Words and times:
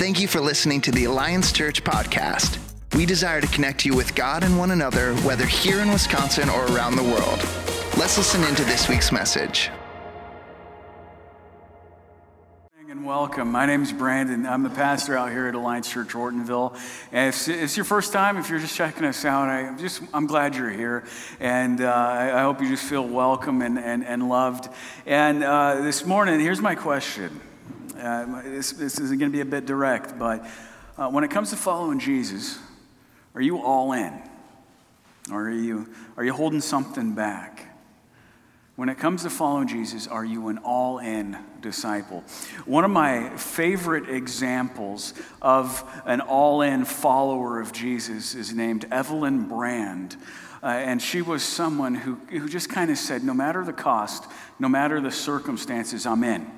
Thank 0.00 0.18
you 0.18 0.28
for 0.28 0.40
listening 0.40 0.80
to 0.80 0.90
the 0.92 1.04
Alliance 1.04 1.52
Church 1.52 1.84
podcast. 1.84 2.58
We 2.96 3.04
desire 3.04 3.42
to 3.42 3.46
connect 3.48 3.84
you 3.84 3.94
with 3.94 4.14
God 4.14 4.44
and 4.44 4.56
one 4.56 4.70
another, 4.70 5.14
whether 5.16 5.44
here 5.44 5.80
in 5.80 5.90
Wisconsin 5.90 6.48
or 6.48 6.64
around 6.68 6.96
the 6.96 7.02
world. 7.02 7.38
Let's 7.98 8.16
listen 8.16 8.42
into 8.44 8.64
this 8.64 8.88
week's 8.88 9.12
message. 9.12 9.68
And 12.88 13.04
welcome. 13.04 13.52
My 13.52 13.66
name 13.66 13.82
is 13.82 13.92
Brandon. 13.92 14.46
I'm 14.46 14.62
the 14.62 14.70
pastor 14.70 15.18
out 15.18 15.32
here 15.32 15.48
at 15.48 15.54
Alliance 15.54 15.92
Church 15.92 16.14
Ortonville. 16.14 16.80
And 17.12 17.28
if 17.28 17.46
it's 17.46 17.76
your 17.76 17.84
first 17.84 18.10
time, 18.14 18.38
if 18.38 18.48
you're 18.48 18.58
just 18.58 18.74
checking 18.74 19.04
us 19.04 19.26
out, 19.26 19.50
I 19.50 19.76
just 19.76 20.00
I'm 20.14 20.26
glad 20.26 20.56
you're 20.56 20.70
here, 20.70 21.04
and 21.40 21.82
uh, 21.82 21.92
I 21.92 22.40
hope 22.40 22.62
you 22.62 22.70
just 22.70 22.84
feel 22.84 23.06
welcome 23.06 23.60
and, 23.60 23.78
and, 23.78 24.02
and 24.06 24.30
loved. 24.30 24.70
And 25.04 25.44
uh, 25.44 25.82
this 25.82 26.06
morning, 26.06 26.40
here's 26.40 26.62
my 26.62 26.74
question. 26.74 27.38
Uh, 28.00 28.42
this, 28.42 28.72
this 28.72 28.98
is 28.98 29.10
going 29.10 29.18
to 29.18 29.30
be 29.30 29.42
a 29.42 29.44
bit 29.44 29.66
direct, 29.66 30.18
but 30.18 30.46
uh, 30.96 31.10
when 31.10 31.22
it 31.22 31.30
comes 31.30 31.50
to 31.50 31.56
following 31.56 31.98
Jesus, 31.98 32.58
are 33.34 33.42
you 33.42 33.58
all 33.62 33.92
in, 33.92 34.22
or 35.30 35.48
are 35.48 35.50
you 35.50 35.86
are 36.16 36.24
you 36.24 36.32
holding 36.32 36.60
something 36.62 37.14
back? 37.14 37.66
When 38.76 38.88
it 38.88 38.96
comes 38.96 39.24
to 39.24 39.30
following 39.30 39.68
Jesus, 39.68 40.06
are 40.06 40.24
you 40.24 40.48
an 40.48 40.56
all 40.58 40.98
in 40.98 41.36
disciple? 41.60 42.24
One 42.64 42.84
of 42.84 42.90
my 42.90 43.28
favorite 43.36 44.08
examples 44.08 45.12
of 45.42 45.84
an 46.06 46.22
all 46.22 46.62
in 46.62 46.86
follower 46.86 47.60
of 47.60 47.74
Jesus 47.74 48.34
is 48.34 48.54
named 48.54 48.86
Evelyn 48.90 49.46
Brand. 49.46 50.16
Uh, 50.62 50.68
and 50.68 51.02
she 51.02 51.20
was 51.20 51.42
someone 51.42 51.94
who, 51.94 52.14
who 52.30 52.48
just 52.48 52.70
kind 52.70 52.90
of 52.90 52.96
said, 52.96 53.22
no 53.22 53.34
matter 53.34 53.62
the 53.64 53.72
cost, 53.72 54.24
no 54.58 54.68
matter 54.68 54.98
the 55.00 55.10
circumstances, 55.10 56.06
I'm 56.06 56.24
in. 56.24 56.50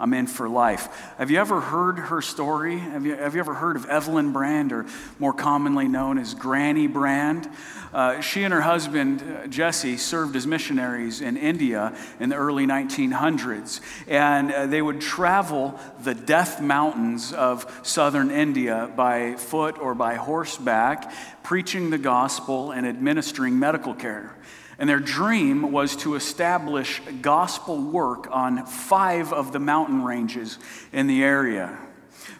I'm 0.00 0.14
in 0.14 0.26
for 0.26 0.48
life. 0.48 0.88
Have 1.18 1.30
you 1.30 1.38
ever 1.38 1.60
heard 1.60 1.98
her 1.98 2.22
story? 2.22 2.78
Have 2.78 3.04
you, 3.04 3.14
have 3.14 3.34
you 3.34 3.40
ever 3.40 3.52
heard 3.52 3.76
of 3.76 3.84
Evelyn 3.84 4.32
Brand, 4.32 4.72
or 4.72 4.86
more 5.18 5.34
commonly 5.34 5.88
known 5.88 6.16
as 6.16 6.32
Granny 6.32 6.86
Brand? 6.86 7.46
Uh, 7.92 8.22
she 8.22 8.42
and 8.42 8.54
her 8.54 8.62
husband, 8.62 9.22
uh, 9.22 9.46
Jesse, 9.46 9.98
served 9.98 10.36
as 10.36 10.46
missionaries 10.46 11.20
in 11.20 11.36
India 11.36 11.94
in 12.18 12.30
the 12.30 12.36
early 12.36 12.66
1900s. 12.66 13.82
And 14.08 14.50
uh, 14.50 14.66
they 14.66 14.80
would 14.80 15.02
travel 15.02 15.78
the 16.02 16.14
Death 16.14 16.62
Mountains 16.62 17.34
of 17.34 17.80
southern 17.82 18.30
India 18.30 18.90
by 18.96 19.34
foot 19.34 19.78
or 19.78 19.94
by 19.94 20.14
horseback, 20.14 21.12
preaching 21.42 21.90
the 21.90 21.98
gospel 21.98 22.70
and 22.70 22.86
administering 22.86 23.58
medical 23.58 23.92
care. 23.92 24.34
And 24.80 24.88
their 24.88 24.98
dream 24.98 25.72
was 25.72 25.94
to 25.96 26.14
establish 26.14 27.02
gospel 27.20 27.78
work 27.78 28.26
on 28.30 28.64
five 28.64 29.30
of 29.30 29.52
the 29.52 29.58
mountain 29.58 30.02
ranges 30.02 30.58
in 30.90 31.06
the 31.06 31.22
area. 31.22 31.78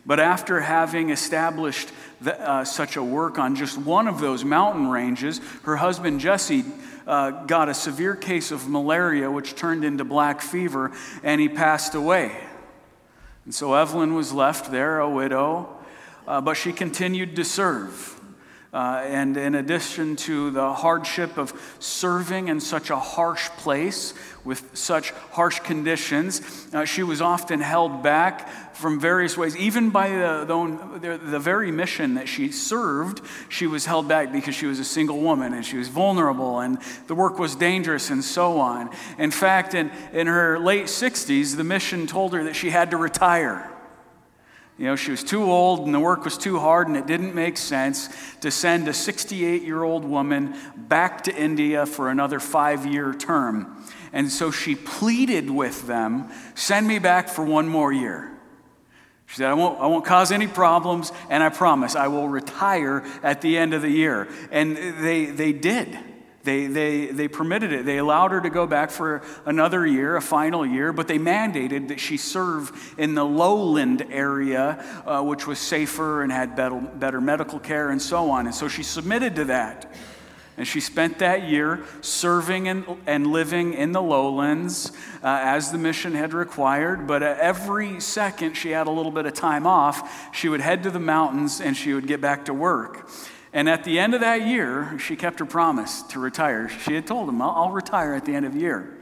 But 0.07 0.21
after 0.21 0.61
having 0.61 1.11
established 1.11 1.91
the, 2.23 2.41
uh, 2.41 2.65
such 2.65 2.97
a 2.97 3.03
work 3.03 3.39
on 3.39 3.57
just 3.57 3.77
one 3.77 4.09
of 4.09 4.21
those 4.21 4.43
mountain 4.43 4.89
ranges, 4.89 5.39
her 5.65 5.77
husband 5.77 6.21
Jesse 6.21 6.65
uh, 7.07 7.45
got 7.45 7.69
a 7.69 7.75
severe 7.75 8.17
case 8.17 8.51
of 8.51 8.69
malaria, 8.69 9.31
which 9.31 9.55
turned 9.55 9.85
into 9.85 10.05
black 10.05 10.41
fever, 10.41 10.93
and 11.23 11.43
he 11.43 11.49
passed 11.49 11.95
away. 11.95 12.35
And 13.45 13.55
so 13.55 13.75
Evelyn 13.75 14.15
was 14.15 14.33
left 14.33 14.71
there, 14.71 15.01
a 15.01 15.11
widow, 15.11 15.69
uh, 16.27 16.41
but 16.41 16.55
she 16.55 16.73
continued 16.73 17.37
to 17.37 17.45
serve. 17.45 18.20
Uh, 18.73 19.03
and 19.05 19.37
in 19.37 19.57
addition 19.57 20.15
to 20.15 20.53
the 20.53 20.73
hardship 20.73 21.37
of 21.37 21.53
serving 21.81 22.47
in 22.47 22.61
such 22.61 22.91
a 22.91 22.97
harsh 22.97 23.49
place 23.57 24.15
with 24.45 24.77
such 24.77 25.11
harsh 25.33 25.59
conditions, 25.61 26.69
uh, 26.73 26.85
she 26.85 27.03
was 27.03 27.21
often 27.21 27.59
held 27.61 28.01
back 28.05 28.49
from 28.77 29.01
various 29.01 29.37
ways. 29.37 29.57
Even 29.57 29.91
by 29.91 30.11
the, 30.11 30.45
the, 31.01 31.19
the, 31.19 31.39
very 31.41 31.73
mission 31.73 32.15
that 32.15 32.29
she 32.29 32.53
served, 32.53 33.21
she 33.49 33.67
was 33.67 33.87
held 33.87 34.07
back 34.07 34.31
because 34.31 34.55
she 34.55 34.67
was 34.67 34.79
a 34.79 34.85
single 34.85 35.19
woman 35.19 35.53
and 35.53 35.67
she 35.67 35.77
was 35.77 35.89
vulnerable 35.89 36.61
and 36.61 36.79
the 37.09 37.15
work 37.15 37.41
was 37.41 37.57
dangerous 37.57 38.09
and 38.09 38.23
so 38.23 38.61
on. 38.61 38.89
In 39.19 39.33
fact, 39.33 39.75
in, 39.75 39.91
in 40.13 40.29
her 40.29 40.61
late 40.61 40.85
60s, 40.85 41.57
the 41.57 41.65
mission 41.65 42.07
told 42.07 42.33
her 42.35 42.45
that 42.45 42.55
she 42.55 42.71
had 42.71 42.93
to 42.93 42.97
retire. 42.97 43.69
You 44.81 44.87
know, 44.87 44.97
she 44.97 45.11
was 45.11 45.23
too 45.23 45.43
old 45.43 45.81
and 45.81 45.95
the 45.95 46.01
work 46.01 46.25
was 46.25 46.39
too 46.39 46.59
hard, 46.59 46.89
and 46.89 46.97
it 46.97 47.07
didn't 47.07 47.35
make 47.35 47.59
sense 47.59 48.09
to 48.41 48.51
send 48.51 48.89
a 48.89 48.95
68 48.95 49.63
year 49.63 49.83
old 49.83 50.07
woman 50.07 50.55
back 50.75 51.25
to 51.25 51.37
India 51.37 51.85
for 51.85 52.09
another 52.09 52.41
five 52.41 52.87
year 52.87 53.13
term. 53.13 53.85
And 54.15 54.33
so 54.33 54.51
she 54.51 54.75
pleaded 54.75 55.51
with 55.51 55.87
them 55.87 56.31
send 56.55 56.89
me 56.89 56.99
back 56.99 57.29
for 57.29 57.45
one 57.45 57.69
more 57.69 57.93
year. 57.93 58.33
She 59.27 59.37
said, 59.37 59.51
I 59.51 59.55
won't, 59.55 59.79
I 59.79 59.87
won't 59.87 60.07
cause 60.07 60.33
any 60.33 60.47
problems, 60.47 61.13
and 61.29 61.43
I 61.43 61.51
promise 61.51 61.95
I 61.95 62.09
will 62.09 62.29
retire 62.29 63.05
at 63.23 63.43
the 63.43 63.59
end 63.59 63.75
of 63.75 63.83
the 63.83 63.91
year. 63.91 64.29
And 64.51 64.79
they, 64.79 65.27
they 65.27 65.53
did. 65.53 65.99
They, 66.43 66.67
they, 66.67 67.07
they 67.07 67.29
permitted 67.29 67.71
it. 67.73 67.85
They 67.85 67.99
allowed 67.99 68.31
her 68.31 68.41
to 68.41 68.49
go 68.49 68.67
back 68.67 68.91
for 68.91 69.23
another 69.45 69.87
year, 69.87 70.17
a 70.17 70.23
final 70.23 70.65
year, 70.65 70.93
but 70.93 71.07
they 71.07 71.19
mandated 71.19 71.89
that 71.89 72.01
she 72.01 72.17
serve 72.17 72.95
in 72.97 73.15
the 73.15 73.25
lowland 73.25 74.07
area, 74.11 74.83
uh, 75.05 75.23
which 75.23 75.47
was 75.47 75.59
safer 75.59 76.23
and 76.23 76.33
had 76.33 76.57
better, 76.57 76.81
better 76.81 77.21
medical 77.21 77.59
care 77.59 77.91
and 77.91 78.01
so 78.01 78.31
on. 78.31 78.47
And 78.47 78.55
so 78.55 78.69
she 78.69 78.83
submitted 78.83 79.37
to 79.37 79.45
that. 79.47 79.93
And 80.57 80.67
she 80.67 80.81
spent 80.81 81.19
that 81.21 81.49
year 81.49 81.85
serving 82.01 82.69
and, 82.69 82.85
and 83.07 83.27
living 83.27 83.75
in 83.75 83.93
the 83.93 84.03
lowlands 84.03 84.93
uh, 85.23 85.41
as 85.43 85.73
the 85.73 85.79
mission 85.79 86.15
had 86.15 86.35
required. 86.35 87.07
But 87.07 87.23
uh, 87.23 87.37
every 87.39 88.01
second 88.01 88.55
she 88.55 88.71
had 88.71 88.87
a 88.87 88.91
little 88.91 89.13
bit 89.13 89.27
of 89.27 89.35
time 89.35 89.67
off, 89.67 90.35
she 90.35 90.49
would 90.49 90.61
head 90.61 90.83
to 90.83 90.91
the 90.91 91.01
mountains 91.01 91.61
and 91.61 91.77
she 91.77 91.93
would 91.93 92.07
get 92.07 92.21
back 92.21 92.47
to 92.47 92.55
work. 92.55 93.09
And 93.53 93.69
at 93.69 93.85
the 93.85 93.99
end 93.99 94.15
of 94.15 94.21
that 94.21 94.47
year, 94.47 94.97
she 94.99 95.17
kept 95.17 95.41
her 95.41 95.45
promise 95.45 96.03
to 96.03 96.21
retire. 96.21 96.69
She 96.69 96.95
had 96.95 97.07
told 97.07 97.29
him, 97.29 97.43
I'll 97.43 97.71
retire 97.71 98.15
at 98.15 98.25
the 98.25 98.35
end 98.35 98.47
of 98.47 98.55
the 98.55 98.61
year. 98.61 98.97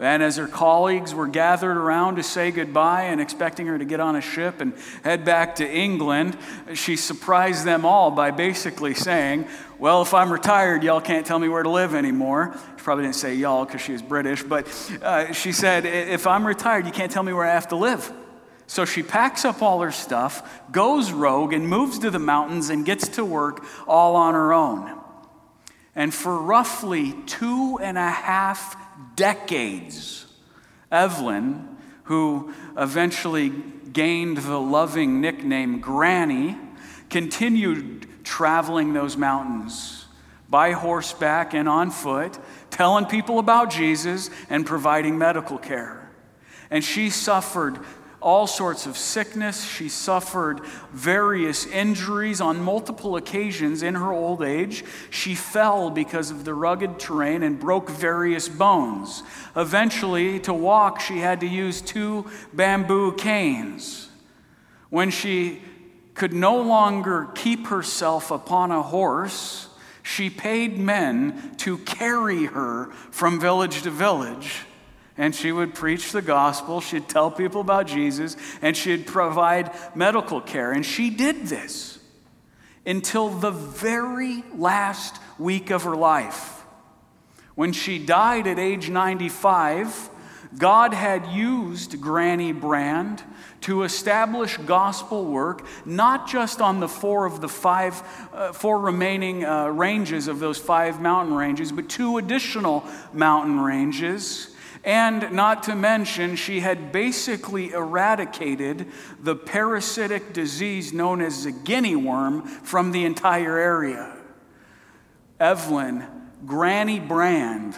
And 0.00 0.22
as 0.22 0.36
her 0.36 0.46
colleagues 0.46 1.14
were 1.14 1.26
gathered 1.26 1.76
around 1.76 2.16
to 2.16 2.22
say 2.22 2.50
goodbye 2.50 3.04
and 3.04 3.20
expecting 3.20 3.66
her 3.66 3.78
to 3.78 3.84
get 3.84 4.00
on 4.00 4.16
a 4.16 4.22
ship 4.22 4.62
and 4.62 4.72
head 5.04 5.26
back 5.26 5.56
to 5.56 5.70
England, 5.70 6.38
she 6.72 6.96
surprised 6.96 7.66
them 7.66 7.84
all 7.84 8.10
by 8.10 8.30
basically 8.30 8.94
saying, 8.94 9.46
Well, 9.78 10.00
if 10.00 10.14
I'm 10.14 10.32
retired, 10.32 10.82
y'all 10.82 11.02
can't 11.02 11.26
tell 11.26 11.38
me 11.38 11.48
where 11.48 11.62
to 11.62 11.68
live 11.68 11.94
anymore. 11.94 12.54
She 12.78 12.82
probably 12.82 13.04
didn't 13.04 13.16
say 13.16 13.34
y'all 13.34 13.66
because 13.66 13.82
she 13.82 13.92
was 13.92 14.00
British, 14.00 14.42
but 14.42 14.66
uh, 15.02 15.34
she 15.34 15.52
said, 15.52 15.84
If 15.84 16.26
I'm 16.26 16.46
retired, 16.46 16.86
you 16.86 16.92
can't 16.92 17.12
tell 17.12 17.22
me 17.22 17.34
where 17.34 17.44
I 17.44 17.52
have 17.52 17.68
to 17.68 17.76
live. 17.76 18.10
So 18.70 18.84
she 18.84 19.02
packs 19.02 19.44
up 19.44 19.62
all 19.62 19.80
her 19.80 19.90
stuff, 19.90 20.48
goes 20.70 21.10
rogue, 21.10 21.52
and 21.52 21.68
moves 21.68 21.98
to 21.98 22.08
the 22.08 22.20
mountains 22.20 22.70
and 22.70 22.86
gets 22.86 23.08
to 23.08 23.24
work 23.24 23.64
all 23.88 24.14
on 24.14 24.34
her 24.34 24.52
own. 24.52 24.96
And 25.96 26.14
for 26.14 26.38
roughly 26.38 27.16
two 27.26 27.80
and 27.82 27.98
a 27.98 28.08
half 28.08 28.76
decades, 29.16 30.24
Evelyn, 30.88 31.78
who 32.04 32.54
eventually 32.76 33.48
gained 33.92 34.36
the 34.36 34.60
loving 34.60 35.20
nickname 35.20 35.80
Granny, 35.80 36.56
continued 37.08 38.06
traveling 38.22 38.92
those 38.92 39.16
mountains 39.16 40.06
by 40.48 40.70
horseback 40.70 41.54
and 41.54 41.68
on 41.68 41.90
foot, 41.90 42.38
telling 42.70 43.06
people 43.06 43.40
about 43.40 43.70
Jesus 43.70 44.30
and 44.48 44.64
providing 44.64 45.18
medical 45.18 45.58
care. 45.58 46.08
And 46.70 46.84
she 46.84 47.10
suffered 47.10 47.80
all 48.20 48.46
sorts 48.46 48.86
of 48.86 48.96
sickness. 48.96 49.64
She 49.64 49.88
suffered 49.88 50.60
various 50.92 51.66
injuries 51.66 52.40
on 52.40 52.62
multiple 52.62 53.16
occasions 53.16 53.82
in 53.82 53.94
her 53.94 54.12
old 54.12 54.42
age. 54.42 54.84
She 55.10 55.34
fell 55.34 55.90
because 55.90 56.30
of 56.30 56.44
the 56.44 56.54
rugged 56.54 56.98
terrain 56.98 57.42
and 57.42 57.58
broke 57.58 57.88
various 57.88 58.48
bones. 58.48 59.22
Eventually, 59.56 60.38
to 60.40 60.52
walk, 60.52 61.00
she 61.00 61.18
had 61.18 61.40
to 61.40 61.46
use 61.46 61.80
two 61.80 62.26
bamboo 62.52 63.12
canes. 63.12 64.10
When 64.90 65.10
she 65.10 65.62
could 66.14 66.32
no 66.32 66.60
longer 66.60 67.28
keep 67.34 67.68
herself 67.68 68.30
upon 68.30 68.70
a 68.70 68.82
horse, 68.82 69.68
she 70.02 70.28
paid 70.28 70.78
men 70.78 71.54
to 71.58 71.78
carry 71.78 72.46
her 72.46 72.86
from 73.10 73.40
village 73.40 73.82
to 73.82 73.90
village 73.90 74.64
and 75.16 75.34
she 75.34 75.52
would 75.52 75.74
preach 75.74 76.12
the 76.12 76.22
gospel. 76.22 76.80
She'd 76.80 77.08
tell 77.08 77.30
people 77.30 77.60
about 77.60 77.86
Jesus, 77.86 78.36
and 78.62 78.76
she'd 78.76 79.06
provide 79.06 79.70
medical 79.94 80.40
care. 80.40 80.72
And 80.72 80.84
she 80.84 81.10
did 81.10 81.46
this 81.46 81.98
until 82.86 83.28
the 83.28 83.50
very 83.50 84.42
last 84.54 85.16
week 85.38 85.70
of 85.70 85.82
her 85.84 85.96
life. 85.96 86.64
When 87.54 87.72
she 87.72 87.98
died 87.98 88.46
at 88.46 88.58
age 88.58 88.88
95, 88.88 90.10
God 90.56 90.94
had 90.94 91.26
used 91.26 92.00
Granny 92.00 92.52
Brand 92.52 93.22
to 93.62 93.82
establish 93.82 94.56
gospel 94.56 95.26
work, 95.26 95.66
not 95.84 96.28
just 96.28 96.60
on 96.60 96.80
the 96.80 96.88
four 96.88 97.26
of 97.26 97.40
the 97.40 97.48
five, 97.48 98.02
uh, 98.32 98.52
four 98.52 98.80
remaining 98.80 99.44
uh, 99.44 99.68
ranges 99.68 100.26
of 100.26 100.38
those 100.38 100.58
five 100.58 101.00
mountain 101.00 101.34
ranges, 101.34 101.70
but 101.70 101.88
two 101.88 102.18
additional 102.18 102.84
mountain 103.12 103.60
ranges 103.60 104.56
And 104.82 105.32
not 105.32 105.64
to 105.64 105.74
mention, 105.74 106.36
she 106.36 106.60
had 106.60 106.90
basically 106.90 107.72
eradicated 107.72 108.86
the 109.20 109.36
parasitic 109.36 110.32
disease 110.32 110.92
known 110.92 111.20
as 111.20 111.44
the 111.44 111.52
guinea 111.52 111.96
worm 111.96 112.42
from 112.42 112.92
the 112.92 113.04
entire 113.04 113.58
area. 113.58 114.16
Evelyn, 115.38 116.06
Granny 116.46 116.98
Brand, 116.98 117.76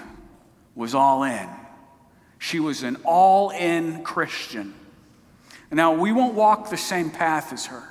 was 0.74 0.94
all 0.94 1.24
in. 1.24 1.48
She 2.38 2.60
was 2.60 2.82
an 2.82 2.96
all 3.04 3.50
in 3.50 4.04
Christian. 4.04 4.74
Now, 5.70 5.94
we 5.94 6.12
won't 6.12 6.34
walk 6.34 6.70
the 6.70 6.76
same 6.76 7.10
path 7.10 7.52
as 7.52 7.66
her, 7.66 7.82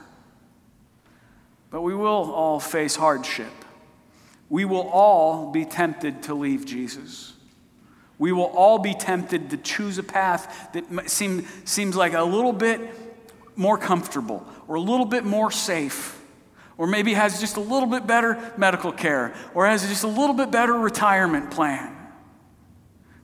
but 1.69 1.81
we 1.81 1.95
will 1.95 2.31
all 2.31 2.59
face 2.59 2.95
hardship. 2.95 3.51
We 4.49 4.65
will 4.65 4.87
all 4.89 5.51
be 5.51 5.65
tempted 5.65 6.23
to 6.23 6.33
leave 6.35 6.65
Jesus. 6.65 7.33
We 8.21 8.31
will 8.31 8.43
all 8.43 8.77
be 8.77 8.93
tempted 8.93 9.49
to 9.49 9.57
choose 9.57 9.97
a 9.97 10.03
path 10.03 10.69
that 10.73 11.09
seem, 11.09 11.47
seems 11.65 11.95
like 11.95 12.13
a 12.13 12.21
little 12.21 12.53
bit 12.53 12.79
more 13.55 13.79
comfortable 13.79 14.45
or 14.67 14.75
a 14.75 14.79
little 14.79 15.07
bit 15.07 15.23
more 15.23 15.49
safe 15.49 16.21
or 16.77 16.85
maybe 16.85 17.15
has 17.15 17.39
just 17.39 17.57
a 17.57 17.59
little 17.59 17.89
bit 17.89 18.05
better 18.05 18.37
medical 18.57 18.91
care, 18.91 19.33
or 19.55 19.65
has 19.65 19.87
just 19.87 20.03
a 20.03 20.07
little 20.07 20.35
bit 20.35 20.51
better 20.51 20.73
retirement 20.73 21.49
plan. 21.49 21.97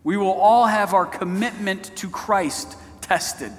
We 0.04 0.18
will 0.18 0.34
all 0.34 0.66
have 0.66 0.96
our 0.96 1.06
commitment 1.06 1.96
to 1.98 2.10
Christ 2.10 2.76
tested. 3.00 3.54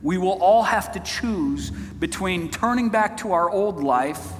We 0.00 0.16
will 0.16 0.42
all 0.42 0.62
have 0.62 0.92
to 0.92 1.00
choose 1.00 1.70
between 1.70 2.50
turning 2.50 2.88
back 2.88 3.18
to 3.18 3.32
our 3.32 3.50
old 3.50 3.82
life 3.82 4.32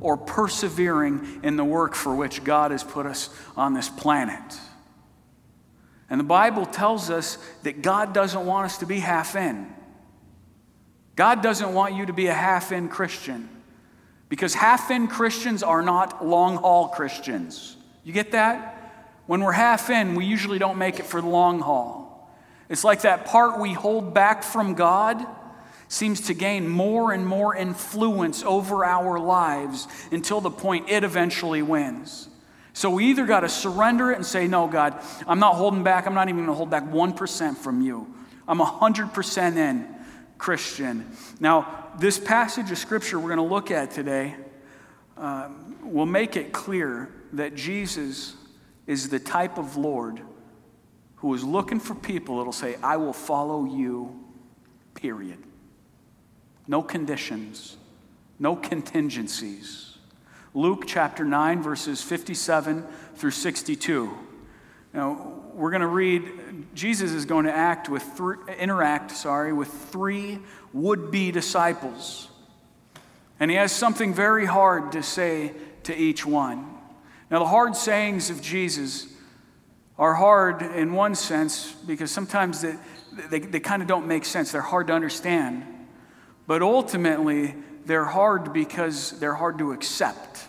or 0.00 0.18
persevering 0.18 1.40
in 1.42 1.56
the 1.56 1.64
work 1.64 1.94
for 1.94 2.14
which 2.14 2.44
God 2.44 2.72
has 2.72 2.84
put 2.84 3.06
us 3.06 3.30
on 3.56 3.72
this 3.72 3.88
planet. 3.88 4.60
And 6.10 6.20
the 6.20 6.24
Bible 6.24 6.66
tells 6.66 7.10
us 7.10 7.38
that 7.62 7.82
God 7.82 8.12
doesn't 8.12 8.44
want 8.44 8.66
us 8.66 8.78
to 8.78 8.86
be 8.86 9.00
half 9.00 9.36
in. 9.36 9.72
God 11.16 11.42
doesn't 11.42 11.72
want 11.72 11.94
you 11.94 12.06
to 12.06 12.12
be 12.12 12.26
a 12.26 12.34
half 12.34 12.72
in 12.72 12.88
Christian. 12.88 13.48
Because 14.28 14.54
half 14.54 14.90
in 14.90 15.06
Christians 15.08 15.62
are 15.62 15.82
not 15.82 16.26
long 16.26 16.56
haul 16.56 16.88
Christians. 16.88 17.76
You 18.02 18.12
get 18.12 18.32
that? 18.32 18.92
When 19.26 19.42
we're 19.42 19.52
half 19.52 19.90
in, 19.90 20.14
we 20.14 20.24
usually 20.24 20.58
don't 20.58 20.76
make 20.76 20.98
it 20.98 21.06
for 21.06 21.20
the 21.20 21.28
long 21.28 21.60
haul. 21.60 22.30
It's 22.68 22.84
like 22.84 23.02
that 23.02 23.26
part 23.26 23.60
we 23.60 23.72
hold 23.72 24.12
back 24.12 24.42
from 24.42 24.74
God 24.74 25.24
seems 25.88 26.22
to 26.22 26.34
gain 26.34 26.68
more 26.68 27.12
and 27.12 27.26
more 27.26 27.54
influence 27.54 28.42
over 28.42 28.84
our 28.84 29.18
lives 29.18 29.86
until 30.10 30.40
the 30.40 30.50
point 30.50 30.88
it 30.88 31.04
eventually 31.04 31.62
wins. 31.62 32.28
So 32.74 32.90
we 32.90 33.06
either 33.06 33.24
got 33.24 33.40
to 33.40 33.48
surrender 33.48 34.10
it 34.10 34.16
and 34.16 34.26
say, 34.26 34.46
No, 34.46 34.66
God, 34.68 35.00
I'm 35.26 35.38
not 35.38 35.54
holding 35.54 35.82
back. 35.82 36.06
I'm 36.06 36.14
not 36.14 36.28
even 36.28 36.44
going 36.44 36.48
to 36.48 36.54
hold 36.54 36.68
back 36.68 36.84
1% 36.84 37.56
from 37.56 37.80
you. 37.80 38.12
I'm 38.46 38.58
100% 38.58 39.56
in. 39.56 39.94
Christian. 40.38 41.10
Now, 41.40 41.92
this 41.98 42.18
passage 42.18 42.70
of 42.70 42.78
scripture 42.78 43.18
we're 43.18 43.34
going 43.34 43.48
to 43.48 43.54
look 43.54 43.70
at 43.70 43.90
today 43.90 44.34
uh, 45.16 45.48
will 45.82 46.06
make 46.06 46.36
it 46.36 46.52
clear 46.52 47.08
that 47.32 47.54
Jesus 47.54 48.34
is 48.86 49.08
the 49.08 49.18
type 49.18 49.58
of 49.58 49.76
Lord 49.76 50.20
who 51.16 51.32
is 51.32 51.42
looking 51.42 51.80
for 51.80 51.94
people 51.94 52.38
that'll 52.38 52.52
say, 52.52 52.76
I 52.82 52.98
will 52.98 53.12
follow 53.12 53.64
you, 53.64 54.22
period. 54.94 55.38
No 56.66 56.82
conditions, 56.82 57.76
no 58.38 58.56
contingencies. 58.56 59.93
Luke 60.56 60.84
chapter 60.86 61.24
9, 61.24 61.62
verses 61.62 62.00
57 62.00 62.86
through 63.16 63.32
62. 63.32 64.16
Now, 64.92 65.42
we're 65.52 65.70
going 65.70 65.80
to 65.80 65.88
read, 65.88 66.22
Jesus 66.74 67.10
is 67.10 67.24
going 67.24 67.46
to 67.46 67.52
act 67.52 67.88
with 67.88 68.04
th- 68.16 68.56
interact, 68.58 69.10
sorry, 69.10 69.52
with 69.52 69.68
three 69.68 70.38
would-be 70.72 71.32
disciples. 71.32 72.28
And 73.40 73.50
he 73.50 73.56
has 73.56 73.72
something 73.72 74.14
very 74.14 74.46
hard 74.46 74.92
to 74.92 75.02
say 75.02 75.54
to 75.82 75.96
each 75.96 76.24
one. 76.24 76.72
Now, 77.32 77.40
the 77.40 77.46
hard 77.46 77.74
sayings 77.74 78.30
of 78.30 78.40
Jesus 78.40 79.08
are 79.98 80.14
hard 80.14 80.62
in 80.62 80.92
one 80.92 81.16
sense 81.16 81.72
because 81.72 82.12
sometimes 82.12 82.60
they, 82.60 82.76
they, 83.28 83.40
they 83.40 83.60
kind 83.60 83.82
of 83.82 83.88
don't 83.88 84.06
make 84.06 84.24
sense. 84.24 84.52
They're 84.52 84.60
hard 84.60 84.86
to 84.86 84.92
understand. 84.92 85.64
But 86.46 86.62
ultimately, 86.62 87.56
they're 87.86 88.04
hard 88.04 88.52
because 88.52 89.18
they're 89.18 89.34
hard 89.34 89.58
to 89.58 89.72
accept. 89.72 90.44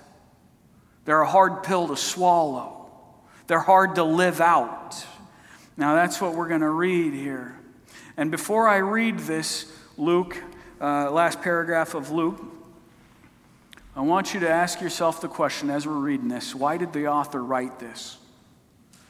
They're 1.06 1.22
a 1.22 1.30
hard 1.30 1.64
pill 1.64 1.88
to 1.90 1.98
swallow. 1.98 2.90
They're 3.48 3.60
hard 3.60 3.96
to 3.96 4.04
live 4.04 4.42
out. 4.42 5.06
Now, 5.78 5.96
that's 5.96 6.20
what 6.22 6.34
we're 6.34 6.48
going 6.48 6.62
to 6.62 6.70
read 6.70 7.14
here. 7.14 7.56
And 8.18 8.32
before 8.32 8.68
I 8.68 8.78
read 8.78 9.20
this, 9.20 9.72
Luke, 9.98 10.42
uh, 10.80 11.12
last 11.12 11.42
paragraph 11.42 11.94
of 11.94 12.12
Luke, 12.12 12.42
I 13.96 14.02
want 14.02 14.34
you 14.34 14.42
to 14.42 14.50
ask 14.50 14.82
yourself 14.82 15.22
the 15.22 15.28
question 15.28 15.70
as 15.70 15.88
we're 15.88 15.94
reading 15.94 16.28
this 16.28 16.54
why 16.56 16.78
did 16.78 16.92
the 16.92 17.08
author 17.08 17.44
write 17.44 17.80
this? 17.80 18.18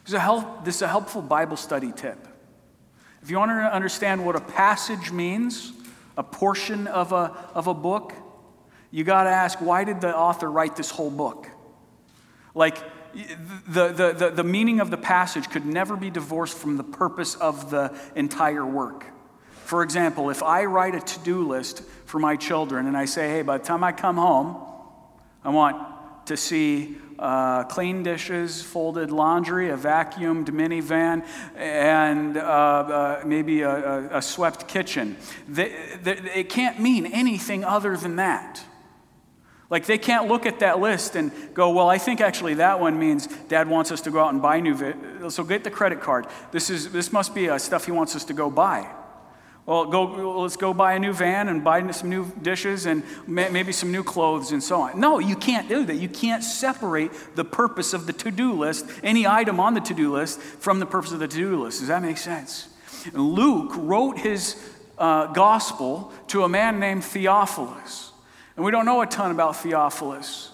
This 0.03 0.09
is 0.09 0.13
a, 0.13 0.19
help, 0.19 0.65
this 0.65 0.75
is 0.75 0.81
a 0.83 0.87
helpful 0.87 1.21
Bible 1.21 1.57
study 1.57 1.91
tip. 1.91 2.27
If 3.23 3.31
you 3.31 3.37
want 3.37 3.49
to 3.49 3.73
understand 3.73 4.23
what 4.23 4.35
a 4.35 4.41
passage 4.41 5.11
means, 5.11 5.71
a 6.17 6.23
portion 6.23 6.87
of 6.87 7.11
a, 7.11 7.35
of 7.53 7.67
a 7.67 7.73
book, 7.73 8.13
you 8.91 9.03
got 9.03 9.23
to 9.23 9.29
ask 9.29 9.59
why 9.59 9.83
did 9.83 10.01
the 10.01 10.15
author 10.15 10.49
write 10.49 10.75
this 10.75 10.89
whole 10.89 11.11
book? 11.11 11.49
Like, 12.53 12.77
the, 13.67 13.87
the, 13.89 14.11
the, 14.11 14.29
the 14.31 14.43
meaning 14.43 14.81
of 14.81 14.91
the 14.91 14.97
passage 14.97 15.49
could 15.49 15.65
never 15.65 15.95
be 15.95 16.09
divorced 16.09 16.57
from 16.57 16.75
the 16.75 16.83
purpose 16.83 17.35
of 17.35 17.69
the 17.69 17.97
entire 18.15 18.65
work. 18.65 19.05
For 19.63 19.83
example, 19.83 20.29
if 20.29 20.43
I 20.43 20.65
write 20.65 20.95
a 20.95 20.99
to 20.99 21.19
do 21.19 21.47
list 21.47 21.83
for 22.05 22.19
my 22.19 22.35
children 22.35 22.87
and 22.87 22.95
I 22.95 23.05
say, 23.05 23.29
hey, 23.29 23.41
by 23.41 23.57
the 23.57 23.63
time 23.63 23.83
I 23.83 23.93
come 23.93 24.17
home, 24.17 24.57
I 25.43 25.49
want 25.49 26.27
to 26.27 26.37
see 26.37 26.97
uh, 27.19 27.63
clean 27.63 28.03
dishes, 28.03 28.61
folded 28.61 29.11
laundry, 29.11 29.69
a 29.69 29.77
vacuumed 29.77 30.47
minivan, 30.47 31.25
and 31.55 32.37
uh, 32.37 32.41
uh, 32.41 33.23
maybe 33.25 33.61
a, 33.61 33.69
a, 33.69 34.17
a, 34.17 34.21
swept 34.21 34.67
kitchen. 34.67 35.15
The, 35.47 35.71
the, 36.03 36.39
it 36.39 36.49
can't 36.49 36.79
mean 36.79 37.05
anything 37.05 37.63
other 37.63 37.95
than 37.95 38.17
that. 38.17 38.63
Like 39.69 39.85
they 39.85 39.97
can't 39.97 40.27
look 40.27 40.45
at 40.45 40.59
that 40.59 40.79
list 40.79 41.15
and 41.15 41.31
go, 41.53 41.71
well, 41.71 41.89
I 41.89 41.97
think 41.97 42.21
actually 42.21 42.55
that 42.55 42.79
one 42.79 42.99
means 42.99 43.27
dad 43.47 43.67
wants 43.67 43.91
us 43.91 44.01
to 44.01 44.11
go 44.11 44.23
out 44.23 44.31
and 44.31 44.41
buy 44.41 44.59
new, 44.59 44.75
vi- 44.75 45.29
so 45.29 45.43
get 45.43 45.63
the 45.63 45.71
credit 45.71 46.01
card. 46.01 46.27
This, 46.51 46.69
is, 46.69 46.91
this 46.91 47.11
must 47.11 47.33
be 47.33 47.57
stuff 47.57 47.85
he 47.85 47.91
wants 47.91 48.15
us 48.15 48.25
to 48.25 48.33
go 48.33 48.51
buy. 48.51 48.87
Well, 49.65 49.85
go, 49.85 50.41
let's 50.41 50.57
go 50.57 50.75
buy 50.75 50.93
a 50.93 50.99
new 50.99 51.11
van 51.11 51.47
and 51.47 51.63
buy 51.63 51.89
some 51.89 52.09
new 52.09 52.31
dishes 52.39 52.85
and 52.85 53.01
maybe 53.25 53.71
some 53.71 53.91
new 53.91 54.03
clothes 54.03 54.51
and 54.51 54.61
so 54.61 54.81
on. 54.81 54.99
No, 54.99 55.17
you 55.17 55.35
can't 55.35 55.67
do 55.67 55.85
that. 55.85 55.95
You 55.95 56.07
can't 56.07 56.43
separate 56.43 57.11
the 57.35 57.43
purpose 57.43 57.93
of 57.93 58.05
the 58.05 58.13
to 58.13 58.29
do 58.29 58.53
list, 58.53 58.85
any 59.01 59.25
item 59.25 59.59
on 59.59 59.73
the 59.73 59.81
to 59.81 59.95
do 59.95 60.13
list, 60.13 60.39
from 60.39 60.79
the 60.79 60.85
purpose 60.85 61.11
of 61.13 61.19
the 61.19 61.27
to 61.27 61.35
do 61.35 61.63
list. 61.63 61.79
Does 61.79 61.87
that 61.87 62.03
make 62.03 62.17
sense? 62.17 62.67
Luke 63.13 63.71
wrote 63.75 64.19
his 64.19 64.55
uh, 64.99 65.27
gospel 65.33 66.13
to 66.27 66.43
a 66.43 66.49
man 66.49 66.79
named 66.79 67.03
Theophilus. 67.03 68.11
And 68.55 68.63
we 68.63 68.71
don't 68.71 68.85
know 68.85 69.01
a 69.01 69.07
ton 69.07 69.31
about 69.31 69.57
Theophilus, 69.57 70.51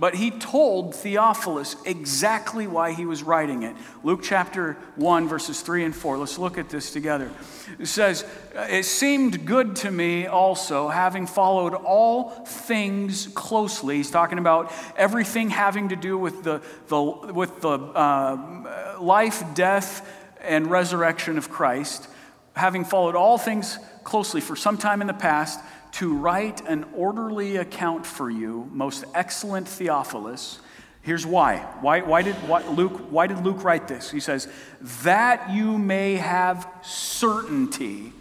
but 0.00 0.16
he 0.16 0.30
told 0.30 0.94
Theophilus 0.94 1.76
exactly 1.84 2.66
why 2.66 2.92
he 2.92 3.06
was 3.06 3.22
writing 3.22 3.62
it. 3.62 3.76
Luke 4.02 4.20
chapter 4.22 4.76
1, 4.96 5.28
verses 5.28 5.60
3 5.60 5.84
and 5.84 5.94
4. 5.94 6.18
Let's 6.18 6.36
look 6.36 6.58
at 6.58 6.68
this 6.68 6.90
together. 6.90 7.30
It 7.78 7.86
says, 7.86 8.26
It 8.54 8.84
seemed 8.84 9.46
good 9.46 9.76
to 9.76 9.90
me 9.92 10.26
also, 10.26 10.88
having 10.88 11.28
followed 11.28 11.74
all 11.74 12.30
things 12.44 13.28
closely. 13.28 13.96
He's 13.96 14.10
talking 14.10 14.38
about 14.38 14.72
everything 14.96 15.50
having 15.50 15.90
to 15.90 15.96
do 15.96 16.18
with 16.18 16.42
the, 16.42 16.60
the, 16.88 17.00
with 17.00 17.60
the 17.60 17.78
uh, 17.78 18.96
life, 19.00 19.44
death, 19.54 20.06
and 20.40 20.70
resurrection 20.70 21.38
of 21.38 21.50
Christ. 21.50 22.08
Having 22.54 22.86
followed 22.86 23.14
all 23.14 23.38
things 23.38 23.78
closely 24.02 24.40
for 24.40 24.56
some 24.56 24.76
time 24.76 25.00
in 25.00 25.06
the 25.06 25.14
past, 25.14 25.60
to 25.94 26.16
write 26.16 26.60
an 26.66 26.84
orderly 26.94 27.56
account 27.56 28.04
for 28.04 28.28
you, 28.28 28.68
most 28.72 29.04
excellent 29.14 29.68
Theophilus. 29.68 30.58
Here's 31.02 31.24
why. 31.24 31.58
Why, 31.80 32.00
why, 32.00 32.22
did, 32.22 32.34
why, 32.48 32.66
Luke, 32.66 33.12
why 33.12 33.26
did 33.26 33.44
Luke 33.44 33.62
write 33.62 33.86
this? 33.86 34.10
He 34.10 34.20
says, 34.20 34.48
that 34.80 35.50
you 35.50 35.78
may 35.78 36.16
have 36.16 36.66
certainty 36.82 38.12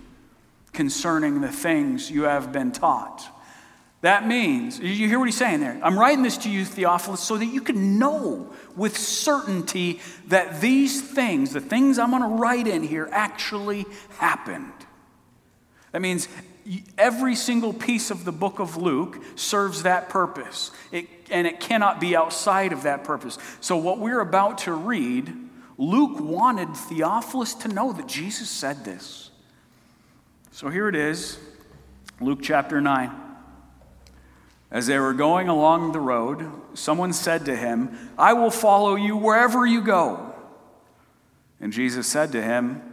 concerning 0.71 1.41
the 1.41 1.51
things 1.51 2.11
you 2.11 2.23
have 2.23 2.51
been 2.51 2.71
taught. 2.71 3.27
That 4.01 4.27
means, 4.27 4.79
you 4.79 5.07
hear 5.07 5.17
what 5.17 5.25
he's 5.25 5.37
saying 5.37 5.61
there? 5.61 5.79
I'm 5.81 5.97
writing 5.97 6.23
this 6.23 6.37
to 6.39 6.49
you, 6.49 6.65
Theophilus, 6.65 7.21
so 7.21 7.37
that 7.37 7.45
you 7.45 7.61
can 7.61 7.97
know 7.97 8.51
with 8.75 8.97
certainty 8.97 10.01
that 10.27 10.59
these 10.59 11.01
things, 11.01 11.53
the 11.53 11.61
things 11.61 11.97
I'm 11.97 12.11
going 12.11 12.21
to 12.21 12.27
write 12.27 12.67
in 12.67 12.83
here, 12.83 13.07
actually 13.11 13.85
happened. 14.17 14.73
That 15.93 16.01
means 16.01 16.27
every 16.97 17.35
single 17.35 17.73
piece 17.73 18.11
of 18.11 18.25
the 18.25 18.31
book 18.31 18.59
of 18.59 18.77
Luke 18.77 19.21
serves 19.35 19.83
that 19.83 20.09
purpose, 20.09 20.71
it, 20.91 21.07
and 21.29 21.47
it 21.47 21.59
cannot 21.59 21.99
be 21.99 22.15
outside 22.15 22.73
of 22.73 22.83
that 22.83 23.03
purpose. 23.03 23.37
So, 23.61 23.77
what 23.77 23.99
we're 23.99 24.21
about 24.21 24.59
to 24.59 24.73
read 24.73 25.33
Luke 25.77 26.19
wanted 26.19 26.75
Theophilus 26.75 27.55
to 27.55 27.67
know 27.67 27.93
that 27.93 28.07
Jesus 28.07 28.49
said 28.49 28.85
this. 28.85 29.31
So 30.51 30.69
here 30.69 30.87
it 30.87 30.95
is, 30.95 31.39
Luke 32.21 32.39
chapter 32.41 32.79
9. 32.79 33.11
As 34.69 34.87
they 34.87 34.99
were 34.99 35.13
going 35.13 35.49
along 35.49 35.91
the 35.91 35.99
road, 35.99 36.49
someone 36.73 37.13
said 37.13 37.45
to 37.45 37.55
him, 37.55 38.11
I 38.17 38.33
will 38.33 38.51
follow 38.51 38.95
you 38.95 39.17
wherever 39.17 39.65
you 39.65 39.81
go. 39.81 40.33
And 41.59 41.73
Jesus 41.73 42.07
said 42.07 42.31
to 42.33 42.41
him, 42.41 42.92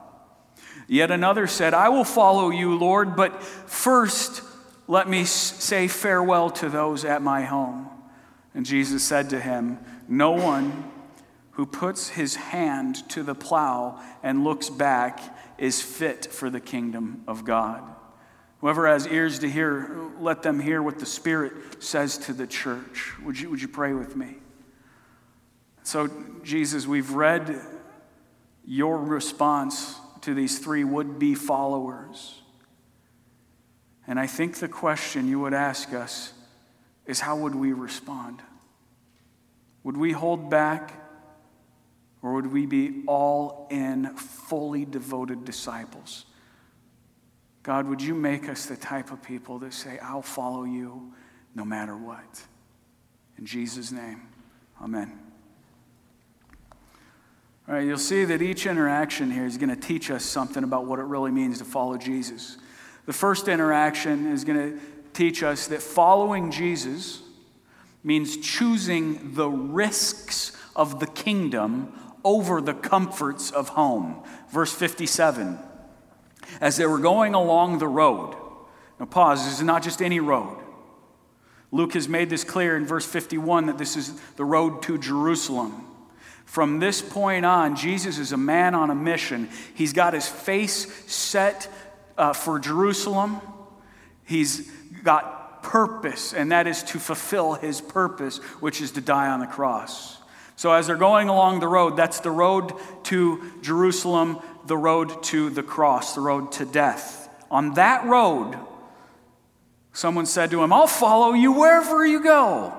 Yet 0.91 1.09
another 1.09 1.47
said, 1.47 1.73
I 1.73 1.87
will 1.87 2.03
follow 2.03 2.49
you, 2.49 2.77
Lord, 2.77 3.15
but 3.15 3.41
first 3.41 4.43
let 4.89 5.07
me 5.07 5.23
say 5.23 5.87
farewell 5.87 6.49
to 6.49 6.67
those 6.67 7.05
at 7.05 7.21
my 7.21 7.43
home. 7.43 7.87
And 8.53 8.65
Jesus 8.65 9.01
said 9.01 9.29
to 9.29 9.39
him, 9.39 9.79
No 10.09 10.31
one 10.31 10.91
who 11.51 11.65
puts 11.65 12.09
his 12.09 12.35
hand 12.35 13.07
to 13.11 13.23
the 13.23 13.33
plow 13.33 14.01
and 14.21 14.43
looks 14.43 14.69
back 14.69 15.21
is 15.57 15.81
fit 15.81 16.25
for 16.25 16.49
the 16.49 16.59
kingdom 16.59 17.23
of 17.25 17.45
God. 17.45 17.81
Whoever 18.59 18.85
has 18.85 19.07
ears 19.07 19.39
to 19.39 19.49
hear, 19.49 20.09
let 20.19 20.43
them 20.43 20.59
hear 20.59 20.83
what 20.83 20.99
the 20.99 21.05
Spirit 21.05 21.81
says 21.81 22.17
to 22.17 22.33
the 22.33 22.47
church. 22.47 23.13
Would 23.23 23.39
you, 23.39 23.49
would 23.49 23.61
you 23.61 23.69
pray 23.69 23.93
with 23.93 24.17
me? 24.17 24.35
So, 25.83 26.09
Jesus, 26.43 26.85
we've 26.85 27.11
read 27.11 27.61
your 28.65 28.97
response 28.97 30.00
to 30.21 30.33
these 30.33 30.59
three 30.59 30.83
would 30.83 31.19
be 31.19 31.35
followers. 31.35 32.41
And 34.07 34.19
I 34.19 34.27
think 34.27 34.57
the 34.57 34.67
question 34.67 35.27
you 35.27 35.39
would 35.39 35.53
ask 35.53 35.93
us 35.93 36.33
is 37.05 37.19
how 37.19 37.37
would 37.37 37.55
we 37.55 37.73
respond? 37.73 38.41
Would 39.83 39.97
we 39.97 40.11
hold 40.11 40.49
back? 40.49 40.97
Or 42.21 42.33
would 42.33 42.47
we 42.47 42.65
be 42.65 43.03
all 43.07 43.67
in, 43.71 44.15
fully 44.15 44.85
devoted 44.85 45.43
disciples? 45.43 46.25
God, 47.63 47.87
would 47.87 48.01
you 48.01 48.13
make 48.13 48.49
us 48.49 48.65
the 48.65 48.77
type 48.77 49.11
of 49.11 49.23
people 49.23 49.59
that 49.59 49.73
say, 49.73 49.99
I'll 49.99 50.21
follow 50.21 50.63
you 50.63 51.13
no 51.55 51.65
matter 51.65 51.95
what? 51.95 52.43
In 53.37 53.45
Jesus' 53.45 53.91
name, 53.91 54.21
amen. 54.81 55.30
All 57.71 57.77
right, 57.77 57.87
you'll 57.87 57.97
see 57.97 58.25
that 58.25 58.41
each 58.41 58.65
interaction 58.65 59.31
here 59.31 59.45
is 59.45 59.57
going 59.57 59.69
to 59.69 59.77
teach 59.77 60.11
us 60.11 60.25
something 60.25 60.65
about 60.65 60.87
what 60.87 60.99
it 60.99 61.03
really 61.03 61.31
means 61.31 61.59
to 61.59 61.63
follow 61.63 61.95
Jesus. 61.95 62.57
The 63.05 63.13
first 63.13 63.47
interaction 63.47 64.29
is 64.29 64.43
going 64.43 64.73
to 64.73 64.79
teach 65.13 65.41
us 65.41 65.67
that 65.67 65.81
following 65.81 66.51
Jesus 66.51 67.21
means 68.03 68.35
choosing 68.35 69.35
the 69.35 69.47
risks 69.47 70.51
of 70.75 70.99
the 70.99 71.07
kingdom 71.07 71.93
over 72.25 72.59
the 72.59 72.73
comforts 72.73 73.51
of 73.51 73.69
home. 73.69 74.21
Verse 74.49 74.73
57 74.73 75.57
As 76.59 76.75
they 76.75 76.85
were 76.85 76.99
going 76.99 77.33
along 77.33 77.79
the 77.79 77.87
road, 77.87 78.35
now 78.99 79.05
pause, 79.05 79.45
this 79.45 79.59
is 79.59 79.63
not 79.63 79.81
just 79.81 80.01
any 80.01 80.19
road. 80.19 80.57
Luke 81.71 81.93
has 81.93 82.09
made 82.09 82.29
this 82.29 82.43
clear 82.43 82.75
in 82.75 82.85
verse 82.85 83.05
51 83.05 83.67
that 83.67 83.77
this 83.77 83.95
is 83.95 84.19
the 84.31 84.43
road 84.43 84.83
to 84.83 84.97
Jerusalem. 84.97 85.87
From 86.51 86.79
this 86.79 87.01
point 87.01 87.45
on, 87.45 87.77
Jesus 87.77 88.17
is 88.17 88.33
a 88.33 88.37
man 88.37 88.75
on 88.75 88.89
a 88.89 88.93
mission. 88.95 89.47
He's 89.73 89.93
got 89.93 90.13
his 90.13 90.27
face 90.27 90.85
set 91.09 91.71
uh, 92.17 92.33
for 92.33 92.59
Jerusalem. 92.59 93.39
He's 94.25 94.69
got 95.01 95.63
purpose, 95.63 96.33
and 96.33 96.51
that 96.51 96.67
is 96.67 96.83
to 96.83 96.99
fulfill 96.99 97.53
his 97.53 97.79
purpose, 97.79 98.39
which 98.59 98.81
is 98.81 98.91
to 98.91 98.99
die 98.99 99.29
on 99.29 99.39
the 99.39 99.47
cross. 99.47 100.17
So, 100.57 100.73
as 100.73 100.87
they're 100.87 100.97
going 100.97 101.29
along 101.29 101.61
the 101.61 101.69
road, 101.69 101.95
that's 101.95 102.19
the 102.19 102.31
road 102.31 102.73
to 103.03 103.49
Jerusalem, 103.61 104.41
the 104.65 104.75
road 104.75 105.23
to 105.23 105.51
the 105.51 105.63
cross, 105.63 106.15
the 106.15 106.19
road 106.19 106.51
to 106.51 106.65
death. 106.65 107.29
On 107.49 107.75
that 107.75 108.03
road, 108.03 108.59
someone 109.93 110.25
said 110.25 110.51
to 110.51 110.61
him, 110.61 110.73
I'll 110.73 110.85
follow 110.85 111.31
you 111.31 111.53
wherever 111.53 112.05
you 112.05 112.21
go. 112.21 112.73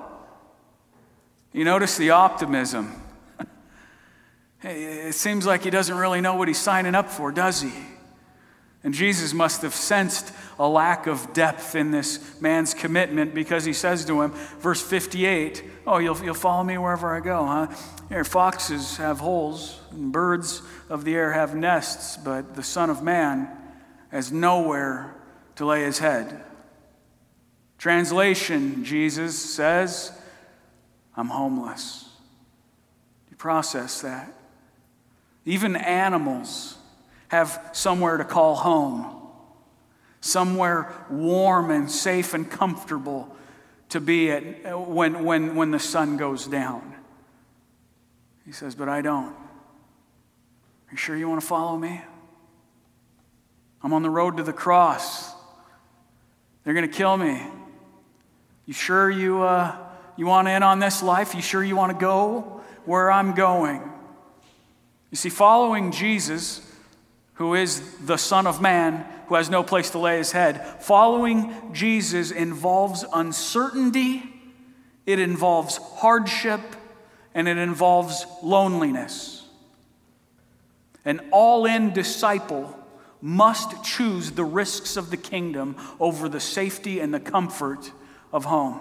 You 1.53 1.65
notice 1.65 1.97
the 1.97 2.11
optimism. 2.11 2.99
It 4.63 5.15
seems 5.15 5.45
like 5.45 5.63
he 5.63 5.69
doesn't 5.69 5.95
really 5.95 6.21
know 6.21 6.35
what 6.35 6.47
he's 6.47 6.59
signing 6.59 6.95
up 6.95 7.09
for, 7.09 7.31
does 7.31 7.61
he? 7.61 7.71
And 8.83 8.93
Jesus 8.93 9.33
must 9.33 9.61
have 9.61 9.73
sensed 9.73 10.33
a 10.59 10.67
lack 10.67 11.07
of 11.07 11.33
depth 11.33 11.73
in 11.73 11.91
this 11.91 12.39
man's 12.41 12.73
commitment 12.73 13.33
because 13.33 13.63
he 13.63 13.71
says 13.71 14.03
to 14.05 14.21
him, 14.21 14.31
verse 14.59 14.81
58, 14.81 15.63
Oh, 15.87 15.99
you'll, 15.99 16.21
you'll 16.23 16.33
follow 16.33 16.63
me 16.63 16.77
wherever 16.77 17.15
I 17.15 17.21
go, 17.21 17.45
huh? 17.45 17.67
Here, 18.09 18.25
foxes 18.25 18.97
have 18.97 19.19
holes, 19.19 19.79
and 19.91 20.11
birds 20.11 20.61
of 20.89 21.05
the 21.05 21.15
air 21.15 21.31
have 21.31 21.55
nests, 21.55 22.17
but 22.17 22.55
the 22.55 22.63
Son 22.63 22.89
of 22.89 23.01
Man 23.01 23.49
has 24.11 24.31
nowhere 24.31 25.15
to 25.55 25.65
lay 25.65 25.83
his 25.83 25.99
head. 25.99 26.43
Translation 27.77 28.83
Jesus 28.83 29.37
says, 29.37 30.11
I'm 31.15 31.27
homeless. 31.27 32.09
You 33.29 33.37
process 33.37 34.01
that. 34.01 34.33
Even 35.45 35.75
animals 35.75 36.77
have 37.27 37.69
somewhere 37.73 38.17
to 38.17 38.23
call 38.23 38.55
home, 38.55 39.27
somewhere 40.21 40.93
warm 41.09 41.71
and 41.71 41.89
safe 41.89 42.33
and 42.33 42.49
comfortable 42.49 43.35
to 43.89 43.99
be 43.99 44.31
at 44.31 44.87
when, 44.87 45.23
when, 45.23 45.55
when 45.55 45.71
the 45.71 45.79
sun 45.79 46.17
goes 46.17 46.47
down. 46.47 46.95
He 48.45 48.51
says, 48.51 48.75
But 48.75 48.89
I 48.89 49.01
don't. 49.01 49.33
Are 49.33 50.91
you 50.91 50.97
sure 50.97 51.15
you 51.15 51.27
want 51.27 51.41
to 51.41 51.47
follow 51.47 51.77
me? 51.77 52.01
I'm 53.81 53.93
on 53.93 54.01
the 54.01 54.09
road 54.09 54.37
to 54.37 54.43
the 54.43 54.53
cross. 54.53 55.33
They're 56.63 56.73
going 56.73 56.89
to 56.89 56.97
kill 56.97 57.17
me. 57.17 57.41
You 58.65 58.73
sure 58.73 59.11
you, 59.11 59.43
uh, 59.43 59.75
you 60.15 60.25
want 60.25 60.47
in 60.47 60.63
on 60.63 60.79
this 60.79 61.03
life? 61.03 61.35
You 61.35 61.41
sure 61.41 61.63
you 61.63 61.75
want 61.75 61.91
to 61.91 61.97
go 61.99 62.61
where 62.85 63.11
I'm 63.11 63.33
going? 63.33 63.92
You 65.13 65.17
see, 65.17 65.29
following 65.29 65.91
Jesus 65.91 66.59
who 67.35 67.53
is 67.53 67.81
the 67.99 68.17
Son 68.17 68.47
of 68.47 68.59
Man, 68.59 69.05
who 69.27 69.35
has 69.35 69.47
no 69.47 69.61
place 69.61 69.91
to 69.91 69.99
lay 69.99 70.17
his 70.17 70.31
head. 70.31 70.65
Following 70.81 71.53
Jesus 71.71 72.31
involves 72.31 73.05
uncertainty, 73.13 74.23
it 75.05 75.19
involves 75.19 75.77
hardship, 75.77 76.61
and 77.35 77.47
it 77.47 77.59
involves 77.59 78.25
loneliness. 78.41 79.45
An 81.05 81.21
all 81.31 81.67
in 81.67 81.93
disciple 81.93 82.75
must 83.21 83.83
choose 83.83 84.31
the 84.31 84.43
risks 84.43 84.97
of 84.97 85.11
the 85.11 85.17
kingdom 85.17 85.75
over 85.99 86.27
the 86.27 86.39
safety 86.39 86.99
and 86.99 87.13
the 87.13 87.19
comfort 87.19 87.91
of 88.31 88.45
home. 88.45 88.79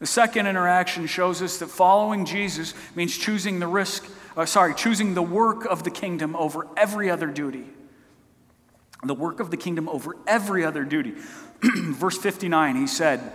The 0.00 0.06
second 0.06 0.48
interaction 0.48 1.06
shows 1.06 1.42
us 1.42 1.58
that 1.58 1.68
following 1.68 2.24
Jesus 2.24 2.74
means 2.96 3.16
choosing 3.16 3.60
the 3.60 3.68
risk 3.68 4.04
uh, 4.36 4.46
sorry, 4.46 4.74
choosing 4.74 5.14
the 5.14 5.22
work 5.22 5.64
of 5.64 5.84
the 5.84 5.90
kingdom 5.90 6.36
over 6.36 6.66
every 6.76 7.10
other 7.10 7.26
duty. 7.26 7.64
The 9.02 9.14
work 9.14 9.40
of 9.40 9.50
the 9.50 9.56
kingdom 9.56 9.88
over 9.88 10.16
every 10.26 10.64
other 10.64 10.84
duty. 10.84 11.14
Verse 11.62 12.18
59, 12.18 12.76
he 12.76 12.86
said, 12.86 13.32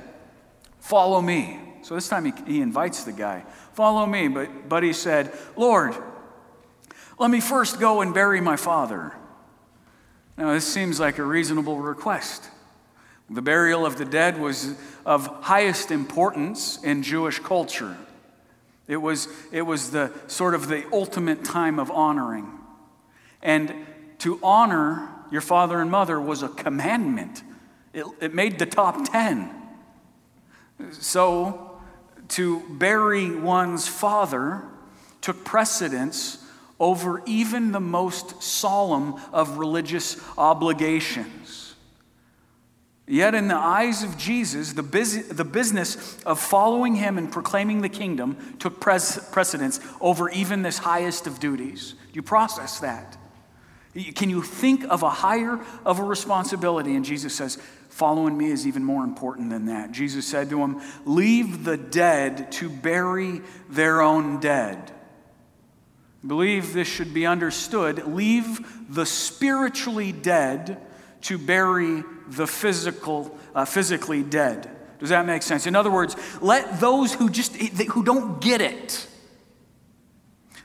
Follow 0.79 1.21
me. 1.21 1.59
So 1.81 1.95
this 1.95 2.07
time 2.07 2.25
he, 2.25 2.33
he 2.45 2.61
invites 2.61 3.03
the 3.03 3.11
guy, 3.11 3.45
Follow 3.73 4.05
me. 4.05 4.27
But, 4.27 4.69
but 4.69 4.83
he 4.83 4.93
said, 4.93 5.31
Lord, 5.55 5.95
let 7.17 7.31
me 7.31 7.39
first 7.39 7.79
go 7.79 8.01
and 8.01 8.13
bury 8.13 8.41
my 8.41 8.55
father. 8.55 9.13
Now, 10.37 10.53
this 10.53 10.67
seems 10.67 10.99
like 10.99 11.17
a 11.17 11.23
reasonable 11.23 11.79
request. 11.79 12.49
The 13.29 13.41
burial 13.41 13.85
of 13.85 13.97
the 13.97 14.05
dead 14.05 14.39
was 14.39 14.75
of 15.05 15.27
highest 15.43 15.91
importance 15.91 16.81
in 16.83 17.03
Jewish 17.03 17.39
culture. 17.39 17.97
It 18.87 18.97
was, 18.97 19.27
it 19.51 19.63
was 19.63 19.91
the 19.91 20.11
sort 20.27 20.53
of 20.53 20.67
the 20.67 20.85
ultimate 20.91 21.43
time 21.43 21.79
of 21.79 21.89
honoring. 21.89 22.47
And 23.41 23.73
to 24.19 24.39
honor 24.43 25.09
your 25.31 25.41
father 25.41 25.81
and 25.81 25.89
mother 25.89 26.19
was 26.21 26.43
a 26.43 26.49
commandment, 26.49 27.43
it, 27.93 28.05
it 28.21 28.33
made 28.33 28.59
the 28.59 28.65
top 28.65 29.09
10. 29.11 29.49
So 30.91 31.79
to 32.29 32.59
bury 32.69 33.35
one's 33.35 33.87
father 33.87 34.63
took 35.21 35.43
precedence 35.43 36.43
over 36.79 37.23
even 37.25 37.71
the 37.71 37.79
most 37.79 38.43
solemn 38.43 39.15
of 39.31 39.57
religious 39.57 40.21
obligations. 40.37 41.64
Yet, 43.07 43.35
in 43.35 43.47
the 43.47 43.55
eyes 43.55 44.01
of 44.01 44.17
Jesus, 44.17 44.73
the, 44.73 44.81
bus- 44.81 45.27
the 45.27 45.45
business 45.45 46.19
of 46.23 46.39
following 46.39 46.95
him 46.95 47.19
and 47.19 47.31
proclaiming 47.31 47.81
the 47.81 47.89
kingdom 47.89 48.55
took 48.57 48.79
pres- 48.79 49.19
precedence 49.31 49.79
over 50.01 50.29
even 50.29 50.63
this 50.63 50.79
highest 50.79 51.27
of 51.27 51.39
duties. 51.39 51.91
Do 51.91 52.13
you 52.13 52.23
process 52.23 52.79
that? 52.79 53.17
Can 54.15 54.29
you 54.29 54.41
think 54.41 54.85
of 54.89 55.03
a 55.03 55.09
higher 55.09 55.59
of 55.85 55.99
a 55.99 56.03
responsibility? 56.03 56.95
And 56.95 57.05
Jesus 57.05 57.33
says, 57.33 57.57
Following 57.89 58.37
me 58.37 58.51
is 58.51 58.67
even 58.67 58.83
more 58.83 59.05
important 59.05 59.51
than 59.51 59.67
that. 59.67 59.91
Jesus 59.91 60.27
said 60.27 60.49
to 60.49 60.59
him, 60.59 60.81
Leave 61.05 61.63
the 61.63 61.77
dead 61.77 62.51
to 62.53 62.69
bury 62.69 63.41
their 63.69 64.01
own 64.01 64.41
dead. 64.41 64.91
I 66.21 66.27
believe 66.27 66.73
this 66.73 66.89
should 66.89 67.13
be 67.13 67.25
understood. 67.25 68.05
Leave 68.05 68.93
the 68.93 69.05
spiritually 69.05 70.11
dead 70.11 70.84
to 71.25 71.37
bury 71.37 72.03
the 72.27 72.47
physical, 72.47 73.37
uh, 73.53 73.65
physically 73.65 74.23
dead. 74.23 74.69
Does 74.99 75.09
that 75.09 75.25
make 75.25 75.43
sense? 75.43 75.67
In 75.67 75.75
other 75.75 75.91
words, 75.91 76.15
let 76.41 76.79
those 76.79 77.13
who 77.13 77.29
just 77.29 77.55
who 77.55 78.03
don't 78.03 78.41
get 78.41 78.61
it 78.61 79.07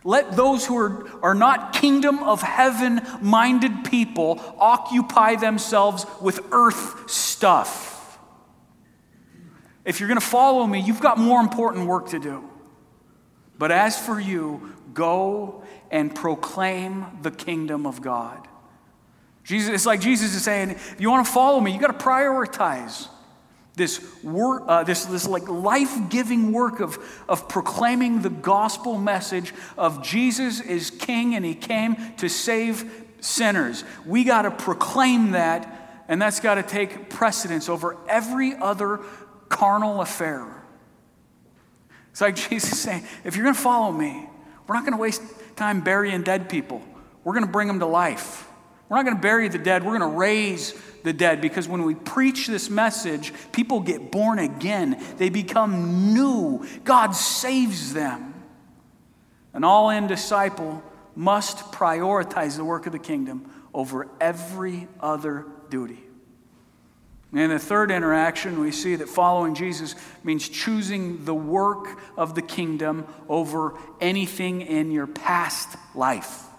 let 0.04 0.32
those 0.32 0.66
who 0.66 0.78
are, 0.78 1.08
are 1.22 1.34
not 1.34 1.74
kingdom 1.74 2.22
of 2.22 2.42
heaven 2.42 3.02
minded 3.20 3.84
people 3.84 4.40
occupy 4.58 5.36
themselves 5.36 6.06
with 6.20 6.40
earth 6.52 7.10
stuff. 7.10 8.18
If 9.84 10.00
you're 10.00 10.08
going 10.08 10.20
to 10.20 10.26
follow 10.26 10.66
me, 10.66 10.80
you've 10.80 11.00
got 11.00 11.18
more 11.18 11.40
important 11.40 11.86
work 11.86 12.10
to 12.10 12.18
do. 12.18 12.48
But 13.58 13.72
as 13.72 13.98
for 13.98 14.18
you, 14.18 14.74
go 14.94 15.64
and 15.90 16.14
proclaim 16.14 17.06
the 17.22 17.30
kingdom 17.30 17.86
of 17.86 18.00
God. 18.00 18.46
Jesus, 19.44 19.74
it's 19.74 19.86
like 19.86 20.00
Jesus 20.00 20.34
is 20.34 20.42
saying, 20.42 20.70
if 20.70 21.00
you 21.00 21.10
want 21.10 21.26
to 21.26 21.32
follow 21.32 21.60
me, 21.60 21.72
you 21.72 21.80
got 21.80 21.98
to 21.98 22.04
prioritize 22.04 23.08
this 23.74 24.04
work, 24.22 24.64
uh, 24.66 24.84
this, 24.84 25.06
this 25.06 25.26
like 25.26 25.48
life-giving 25.48 26.52
work 26.52 26.80
of, 26.80 26.98
of 27.28 27.48
proclaiming 27.48 28.20
the 28.20 28.30
gospel 28.30 28.98
message 28.98 29.54
of 29.78 30.02
Jesus 30.02 30.60
is 30.60 30.90
king 30.90 31.34
and 31.34 31.44
he 31.44 31.54
came 31.54 31.96
to 32.18 32.28
save 32.28 33.06
sinners. 33.20 33.84
We 34.04 34.24
got 34.24 34.42
to 34.42 34.50
proclaim 34.50 35.32
that, 35.32 36.04
and 36.08 36.20
that's 36.20 36.40
got 36.40 36.56
to 36.56 36.62
take 36.62 37.08
precedence 37.08 37.68
over 37.68 37.96
every 38.08 38.54
other 38.54 39.00
carnal 39.48 40.00
affair. 40.00 40.46
It's 42.10 42.20
like 42.20 42.36
Jesus 42.50 42.80
saying, 42.80 43.04
if 43.24 43.36
you're 43.36 43.44
going 43.44 43.54
to 43.54 43.60
follow 43.60 43.92
me, 43.92 44.28
we're 44.66 44.74
not 44.74 44.84
going 44.84 44.96
to 44.96 45.00
waste 45.00 45.22
time 45.56 45.80
burying 45.80 46.22
dead 46.22 46.48
people. 46.48 46.82
We're 47.24 47.34
going 47.34 47.46
to 47.46 47.52
bring 47.52 47.68
them 47.68 47.80
to 47.80 47.86
life. 47.86 48.49
We're 48.90 48.96
not 48.96 49.04
going 49.04 49.16
to 49.16 49.22
bury 49.22 49.48
the 49.48 49.56
dead, 49.56 49.84
we're 49.84 49.96
going 49.96 50.10
to 50.10 50.18
raise 50.18 50.74
the 51.04 51.12
dead 51.12 51.40
because 51.40 51.68
when 51.68 51.84
we 51.84 51.94
preach 51.94 52.48
this 52.48 52.68
message, 52.68 53.32
people 53.52 53.78
get 53.78 54.10
born 54.10 54.40
again. 54.40 55.00
They 55.16 55.30
become 55.30 56.12
new. 56.12 56.66
God 56.82 57.12
saves 57.12 57.94
them. 57.94 58.34
An 59.54 59.62
all 59.62 59.90
in 59.90 60.08
disciple 60.08 60.82
must 61.14 61.72
prioritize 61.72 62.56
the 62.56 62.64
work 62.64 62.86
of 62.86 62.92
the 62.92 62.98
kingdom 62.98 63.48
over 63.72 64.08
every 64.20 64.88
other 64.98 65.46
duty. 65.70 66.00
And 67.30 67.40
in 67.40 67.50
the 67.50 67.60
third 67.60 67.92
interaction, 67.92 68.58
we 68.58 68.72
see 68.72 68.96
that 68.96 69.08
following 69.08 69.54
Jesus 69.54 69.94
means 70.24 70.48
choosing 70.48 71.24
the 71.24 71.34
work 71.34 71.96
of 72.16 72.34
the 72.34 72.42
kingdom 72.42 73.06
over 73.28 73.74
anything 74.00 74.62
in 74.62 74.90
your 74.90 75.06
past 75.06 75.76
life. 75.94 76.49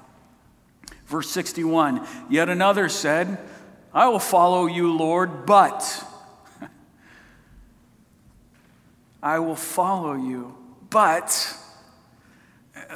Verse 1.11 1.29
61 1.29 2.07
Yet 2.29 2.47
another 2.47 2.87
said, 2.87 3.37
I 3.93 4.07
will 4.07 4.19
follow 4.19 4.65
you, 4.65 4.95
Lord, 4.95 5.45
but 5.45 6.05
I 9.21 9.39
will 9.39 9.57
follow 9.57 10.13
you. 10.13 10.55
But 10.89 11.55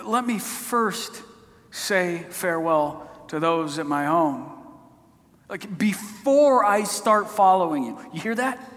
let 0.06 0.26
me 0.26 0.40
first 0.40 1.22
say 1.72 2.26
farewell 2.30 3.10
to 3.28 3.42
those 3.42 3.80
at 3.80 3.86
my 3.86 4.06
home. 4.06 4.50
Like 5.50 5.78
before 5.78 6.64
I 6.64 6.84
start 6.84 7.30
following 7.30 7.84
you. 7.84 8.00
You 8.14 8.22
hear 8.22 8.36
that? 8.36 8.72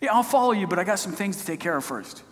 Yeah, 0.00 0.14
I'll 0.14 0.24
follow 0.24 0.52
you, 0.52 0.66
but 0.66 0.80
I 0.80 0.84
got 0.84 0.98
some 0.98 1.12
things 1.12 1.36
to 1.36 1.46
take 1.46 1.60
care 1.60 1.76
of 1.76 1.84
first. 1.84 2.24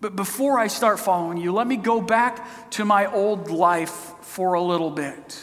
But 0.00 0.14
before 0.14 0.58
I 0.58 0.66
start 0.66 0.98
following 1.00 1.38
you, 1.38 1.52
let 1.52 1.66
me 1.66 1.76
go 1.76 2.00
back 2.00 2.70
to 2.72 2.84
my 2.84 3.10
old 3.10 3.50
life 3.50 4.12
for 4.20 4.54
a 4.54 4.62
little 4.62 4.90
bit. 4.90 5.40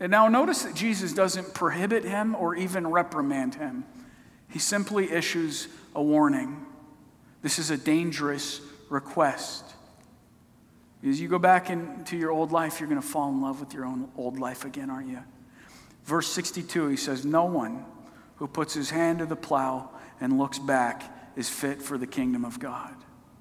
And 0.00 0.10
now 0.10 0.28
notice 0.28 0.62
that 0.62 0.74
Jesus 0.74 1.12
doesn't 1.12 1.54
prohibit 1.54 2.04
him 2.04 2.34
or 2.34 2.54
even 2.54 2.86
reprimand 2.86 3.54
him. 3.54 3.84
He 4.48 4.58
simply 4.58 5.10
issues 5.10 5.68
a 5.94 6.02
warning. 6.02 6.64
This 7.42 7.58
is 7.58 7.70
a 7.70 7.76
dangerous 7.76 8.60
request. 8.88 9.64
As 11.06 11.20
you 11.20 11.28
go 11.28 11.38
back 11.38 11.70
into 11.70 12.16
your 12.16 12.30
old 12.30 12.52
life, 12.52 12.80
you're 12.80 12.88
going 12.88 13.00
to 13.00 13.06
fall 13.06 13.30
in 13.30 13.40
love 13.40 13.60
with 13.60 13.74
your 13.74 13.84
own 13.84 14.10
old 14.16 14.38
life 14.38 14.64
again, 14.64 14.90
aren't 14.90 15.08
you? 15.08 15.20
Verse 16.04 16.28
62, 16.28 16.88
he 16.88 16.96
says, 16.96 17.24
No 17.24 17.44
one 17.44 17.84
who 18.36 18.46
puts 18.46 18.74
his 18.74 18.90
hand 18.90 19.18
to 19.18 19.26
the 19.26 19.36
plow 19.36 19.90
and 20.20 20.38
looks 20.38 20.58
back 20.58 21.15
is 21.36 21.48
fit 21.48 21.82
for 21.82 21.98
the 21.98 22.06
kingdom 22.06 22.44
of 22.44 22.58
God. 22.58 22.94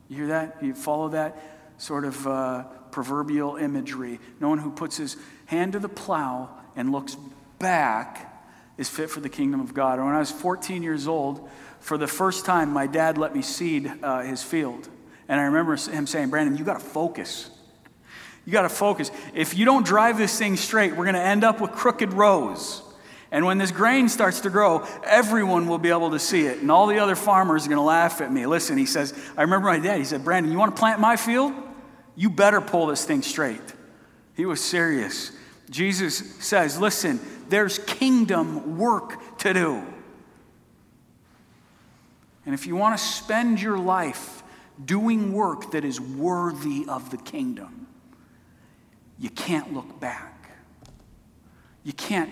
You 0.07 0.17
hear 0.17 0.27
that? 0.27 0.57
You 0.61 0.75
follow 0.75 1.09
that 1.09 1.41
sort 1.77 2.05
of 2.05 2.27
uh, 2.27 2.63
proverbial 2.91 3.55
imagery. 3.55 4.19
No 4.39 4.49
one 4.49 4.59
who 4.59 4.71
puts 4.71 4.97
his 4.97 5.17
hand 5.45 5.73
to 5.73 5.79
the 5.79 5.89
plow 5.89 6.49
and 6.75 6.91
looks 6.91 7.17
back 7.59 8.31
is 8.77 8.89
fit 8.89 9.09
for 9.09 9.21
the 9.21 9.29
kingdom 9.29 9.61
of 9.61 9.73
God. 9.73 9.99
When 9.99 10.09
I 10.09 10.19
was 10.19 10.31
14 10.31 10.83
years 10.83 11.07
old, 11.07 11.49
for 11.79 11.97
the 11.97 12.07
first 12.07 12.45
time, 12.45 12.71
my 12.71 12.87
dad 12.87 13.17
let 13.17 13.35
me 13.35 13.41
seed 13.41 13.91
uh, 14.03 14.21
his 14.21 14.43
field. 14.43 14.89
And 15.27 15.39
I 15.39 15.45
remember 15.45 15.75
him 15.75 16.07
saying, 16.07 16.29
Brandon, 16.29 16.57
you 16.57 16.63
got 16.63 16.79
to 16.79 16.85
focus. 16.85 17.49
You 18.45 18.51
got 18.51 18.63
to 18.63 18.69
focus. 18.69 19.11
If 19.33 19.57
you 19.57 19.65
don't 19.65 19.85
drive 19.85 20.17
this 20.17 20.37
thing 20.37 20.55
straight, 20.55 20.95
we're 20.95 21.05
going 21.05 21.15
to 21.15 21.21
end 21.21 21.43
up 21.43 21.61
with 21.61 21.71
crooked 21.71 22.13
rows. 22.13 22.81
And 23.35 23.45
when 23.45 23.57
this 23.57 23.71
grain 23.71 24.07
starts 24.07 24.39
to 24.39 24.49
grow, 24.49 24.87
everyone 25.03 25.67
will 25.67 25.77
be 25.77 25.89
able 25.89 26.11
to 26.11 26.19
see 26.19 26.45
it. 26.45 26.59
And 26.59 26.71
all 26.71 26.87
the 26.87 26.99
other 26.99 27.17
farmers 27.17 27.65
are 27.65 27.67
going 27.67 27.79
to 27.79 27.83
laugh 27.83 28.21
at 28.21 28.31
me. 28.31 28.45
Listen, 28.45 28.77
he 28.77 28.85
says, 28.85 29.13
I 29.35 29.41
remember 29.41 29.67
my 29.67 29.77
dad, 29.77 29.97
he 29.97 30.05
said, 30.05 30.23
Brandon, 30.23 30.53
you 30.53 30.57
want 30.57 30.73
to 30.73 30.79
plant 30.79 31.01
my 31.01 31.17
field? 31.17 31.51
You 32.15 32.29
better 32.29 32.61
pull 32.61 32.87
this 32.87 33.03
thing 33.03 33.21
straight. 33.21 33.59
He 34.37 34.45
was 34.45 34.63
serious. 34.63 35.33
Jesus 35.69 36.33
says, 36.45 36.79
listen, 36.79 37.19
there's 37.49 37.77
kingdom 37.77 38.77
work 38.77 39.37
to 39.39 39.53
do. 39.53 39.83
And 42.45 42.55
if 42.55 42.65
you 42.65 42.77
want 42.77 42.97
to 42.97 43.03
spend 43.03 43.61
your 43.61 43.77
life 43.77 44.43
doing 44.85 45.33
work 45.33 45.71
that 45.71 45.83
is 45.83 45.99
worthy 45.99 46.85
of 46.87 47.11
the 47.11 47.17
kingdom, 47.17 47.87
you 49.19 49.29
can't 49.29 49.73
look 49.73 49.99
back. 49.99 50.31
You 51.83 51.91
can't, 51.91 52.31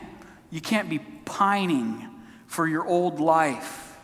you 0.54 0.62
can't 0.62 0.88
be 0.88 1.00
pining 1.26 2.08
for 2.46 2.68
your 2.68 2.86
old 2.86 3.20
life. 3.20 3.98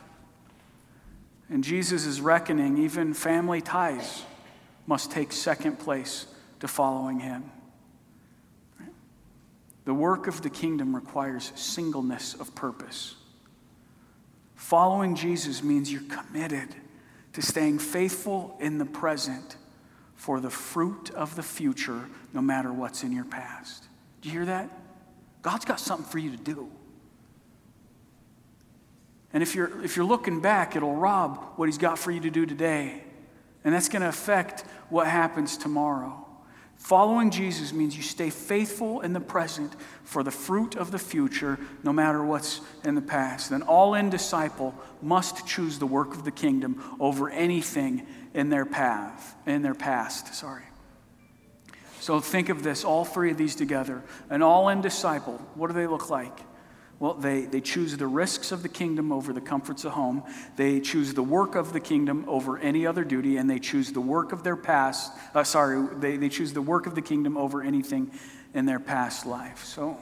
And 1.48 1.64
Jesus 1.64 2.08
is 2.08 2.22
reckoning 2.22 2.80
even 2.80 3.14
family 3.14 3.62
ties 3.62 4.24
must 4.88 5.12
take 5.12 5.32
second 5.32 5.78
place 5.78 6.26
to 6.60 6.68
following 6.68 7.20
him. 7.20 7.52
The 9.86 9.94
work 9.94 10.26
of 10.26 10.42
the 10.42 10.50
kingdom 10.50 10.96
requires 10.96 11.52
singleness 11.54 12.34
of 12.34 12.56
purpose. 12.56 13.16
Following 14.56 15.16
Jesus 15.16 15.62
means 15.62 15.92
you're 15.92 16.02
committed 16.02 16.70
to 17.34 17.44
staying 17.44 17.78
faithful 17.78 18.58
in 18.60 18.80
the 18.80 18.86
present 18.86 19.56
for 20.16 20.40
the 20.40 20.50
fruit 20.50 21.12
of 21.12 21.36
the 21.36 21.44
future, 21.44 22.10
no 22.34 22.42
matter 22.42 22.74
what's 22.74 23.04
in 23.04 23.12
your 23.12 23.26
past. 23.26 23.84
Do 24.22 24.30
you 24.30 24.34
hear 24.34 24.46
that? 24.46 24.79
God's 25.42 25.66
got 25.66 25.80
something 25.80 26.06
for 26.06 26.20
you 26.20 26.32
to 26.32 26.38
do. 26.38 26.70
And 29.32 29.44
if 29.44 29.56
you're, 29.56 29.84
if 29.84 29.96
you're 29.96 30.06
looking 30.06 30.42
back, 30.42 30.76
it'll 30.76 30.96
rob 30.96 31.38
what 31.56 31.68
He's 31.68 31.78
got 31.78 32.00
for 32.00 32.12
you 32.12 32.20
to 32.22 32.30
do 32.30 32.46
today. 32.46 33.04
And 33.64 33.74
that's 33.74 33.90
going 33.90 34.02
to 34.02 34.10
affect 34.10 34.62
what 34.90 35.08
happens 35.08 35.58
tomorrow. 35.58 36.26
Following 36.78 37.30
Jesus 37.30 37.74
means 37.74 37.98
you 37.98 38.02
stay 38.02 38.30
faithful 38.30 39.02
in 39.02 39.12
the 39.12 39.20
present 39.20 39.76
for 40.04 40.24
the 40.24 40.32
fruit 40.32 40.78
of 40.78 40.92
the 40.92 40.98
future, 40.98 41.60
no 41.84 41.92
matter 41.92 42.24
what's 42.24 42.62
in 42.86 42.96
the 42.96 43.02
past. 43.02 43.52
An 43.52 43.62
all 43.64 43.96
in 43.96 44.10
disciple 44.10 44.74
must 45.02 45.46
choose 45.46 45.78
the 45.78 45.86
work 45.86 46.16
of 46.16 46.24
the 46.24 46.32
kingdom 46.32 46.82
over 47.00 47.30
anything 47.30 48.08
in 48.34 48.50
their 48.50 48.66
path, 48.66 49.36
in 49.46 49.62
their 49.62 49.76
past. 49.76 50.34
Sorry. 50.34 50.64
So 52.10 52.20
think 52.20 52.50
of 52.50 52.64
this, 52.64 52.84
all 52.84 53.06
three 53.06 53.30
of 53.30 53.38
these 53.38 53.54
together. 53.56 54.02
An 54.32 54.42
all 54.42 54.70
in 54.70 54.82
disciple, 54.82 55.38
what 55.54 55.68
do 55.68 55.74
they 55.74 55.86
look 55.86 56.10
like? 56.10 56.36
Well, 56.98 57.14
they, 57.14 57.42
they 57.42 57.62
choose 57.62 57.96
the 57.98 58.08
risks 58.08 58.52
of 58.52 58.64
the 58.64 58.68
kingdom 58.68 59.12
over 59.12 59.32
the 59.32 59.42
comforts 59.42 59.86
of 59.86 59.92
home. 59.92 60.24
They 60.56 60.80
choose 60.80 61.14
the 61.14 61.22
work 61.22 61.54
of 61.54 61.72
the 61.72 61.80
kingdom 61.80 62.26
over 62.28 62.58
any 62.58 62.88
other 62.88 63.04
duty, 63.04 63.38
and 63.38 63.48
they 63.48 63.60
choose 63.60 63.92
the 63.92 64.02
work 64.02 64.32
of 64.32 64.44
their 64.44 64.56
past. 64.56 65.14
Uh, 65.36 65.44
sorry, 65.44 65.88
they, 65.98 66.18
they 66.18 66.30
choose 66.30 66.52
the 66.52 66.64
work 66.64 66.88
of 66.88 66.96
the 66.96 67.02
kingdom 67.04 67.38
over 67.38 67.62
anything 67.62 68.10
in 68.56 68.66
their 68.66 68.80
past 68.80 69.28
life. 69.28 69.64
So, 69.64 69.96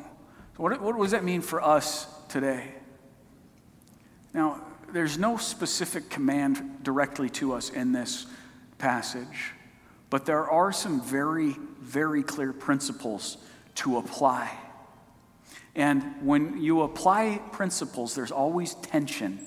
what, 0.55 0.79
what 0.81 0.97
does 0.97 1.11
that 1.11 1.25
mean 1.25 1.41
for 1.41 1.61
us 1.61 2.07
today? 2.29 2.71
Now, 4.33 4.61
there's 4.93 5.17
no 5.17 5.35
specific 5.35 6.09
command 6.09 6.83
directly 6.83 7.29
to 7.31 7.51
us 7.51 7.69
in 7.69 7.91
this 7.91 8.27
passage, 8.77 9.51
but 10.09 10.25
there 10.25 10.49
are 10.49 10.71
some 10.71 11.01
very, 11.01 11.57
very 11.87 12.21
clear 12.21 12.53
principles 12.53 13.37
to 13.75 13.97
apply. 13.97 14.51
And 15.75 16.03
when 16.21 16.61
you 16.61 16.81
apply 16.81 17.39
principles, 17.51 18.15
there's 18.15 18.31
always 18.31 18.73
tension 18.75 19.39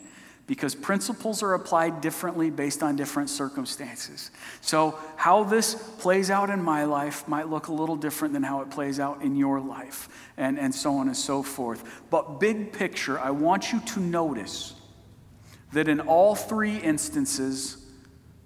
because 0.46 0.74
principles 0.74 1.42
are 1.42 1.55
applied 1.55 2.00
differently 2.00 2.50
based 2.50 2.83
on 2.83 2.96
different 2.96 3.31
circumstances. 3.31 4.31
So, 4.61 4.98
how 5.16 5.44
this 5.44 5.74
plays 5.98 6.29
out 6.29 6.50
in 6.50 6.62
my 6.62 6.85
life 6.85 7.29
might 7.29 7.48
look 7.48 7.68
a 7.68 7.72
little 7.72 7.94
different 7.94 8.35
than 8.35 8.42
how 8.42 8.61
it 8.62 8.70
plays 8.70 8.98
out 8.98 9.22
in 9.22 9.37
your 9.37 9.61
life, 9.61 10.09
and, 10.37 10.59
and 10.59 10.74
so 10.74 10.94
on 10.94 11.07
and 11.07 11.16
so 11.16 11.44
forth. 11.44 12.03
But, 12.11 12.40
big 12.40 12.72
picture, 12.72 13.16
I 13.18 13.31
want 13.31 13.72
you 13.72 13.81
to 13.81 14.00
notice 14.00 14.74
that 15.72 15.87
in 15.87 16.00
all 16.00 16.35
three 16.35 16.79
instances, 16.79 17.87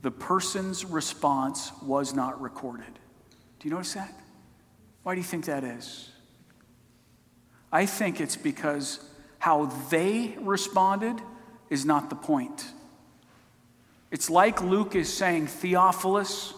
the 0.03 0.11
person's 0.11 0.85
response 0.85 1.73
was 1.83 2.13
not 2.13 2.39
recorded. 2.39 2.99
Do 3.65 3.71
you 3.71 3.77
notice 3.77 3.95
that? 3.95 4.13
Why 5.05 5.15
do 5.15 5.23
you 5.23 5.27
think 5.27 5.47
that 5.47 5.65
is? 5.65 6.11
I 7.73 7.87
think 7.87 8.21
it's 8.21 8.37
because 8.37 9.01
how 9.39 9.73
they 9.89 10.35
responded 10.39 11.19
is 11.71 11.87
not 11.87 12.11
the 12.11 12.15
point. 12.15 12.67
It's 14.11 14.29
like 14.29 14.61
Luke 14.61 14.95
is 14.95 15.11
saying, 15.11 15.47
Theophilus, 15.47 16.53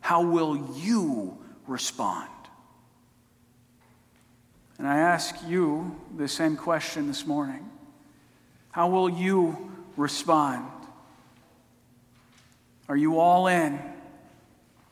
how 0.00 0.24
will 0.24 0.56
you 0.74 1.38
respond? 1.68 2.28
And 4.78 4.88
I 4.88 4.98
ask 4.98 5.36
you 5.46 5.96
the 6.16 6.26
same 6.26 6.56
question 6.56 7.06
this 7.06 7.24
morning. 7.24 7.70
How 8.72 8.88
will 8.88 9.08
you 9.08 9.70
respond? 9.96 10.66
Are 12.88 12.96
you 12.96 13.20
all 13.20 13.46
in? 13.46 13.91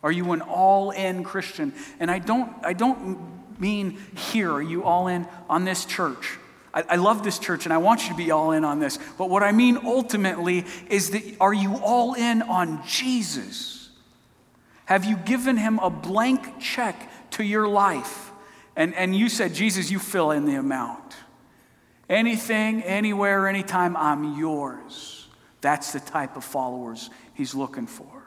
Are 0.03 0.11
you 0.11 0.31
an 0.31 0.41
all 0.41 0.91
in 0.91 1.23
Christian? 1.23 1.73
And 1.99 2.09
I 2.09 2.19
don't, 2.19 2.51
I 2.63 2.73
don't 2.73 3.59
mean 3.59 3.99
here? 4.15 4.51
Are 4.51 4.61
you 4.61 4.83
all 4.83 5.07
in 5.07 5.27
on 5.49 5.63
this 5.65 5.85
church? 5.85 6.37
I, 6.73 6.83
I 6.89 6.95
love 6.95 7.23
this 7.23 7.37
church 7.39 7.65
and 7.65 7.73
I 7.73 7.77
want 7.77 8.03
you 8.03 8.09
to 8.09 8.15
be 8.15 8.31
all 8.31 8.51
in 8.51 8.63
on 8.63 8.79
this. 8.79 8.97
But 9.17 9.29
what 9.29 9.43
I 9.43 9.51
mean 9.51 9.77
ultimately 9.83 10.65
is 10.89 11.11
that 11.11 11.23
are 11.39 11.53
you 11.53 11.75
all 11.77 12.13
in 12.15 12.41
on 12.41 12.85
Jesus? 12.85 13.89
Have 14.85 15.05
you 15.05 15.15
given 15.15 15.57
him 15.57 15.79
a 15.79 15.89
blank 15.89 16.59
check 16.59 17.09
to 17.31 17.43
your 17.43 17.67
life? 17.67 18.31
And, 18.75 18.95
and 18.95 19.15
you 19.15 19.29
said, 19.29 19.53
Jesus, 19.53 19.91
you 19.91 19.99
fill 19.99 20.31
in 20.31 20.45
the 20.45 20.55
amount. 20.55 21.15
Anything, 22.09 22.81
anywhere, 22.83 23.47
anytime, 23.47 23.95
I'm 23.95 24.37
yours. 24.37 25.27
That's 25.61 25.93
the 25.93 25.99
type 25.99 26.35
of 26.35 26.43
followers 26.43 27.09
he's 27.33 27.53
looking 27.55 27.87
for. 27.87 28.20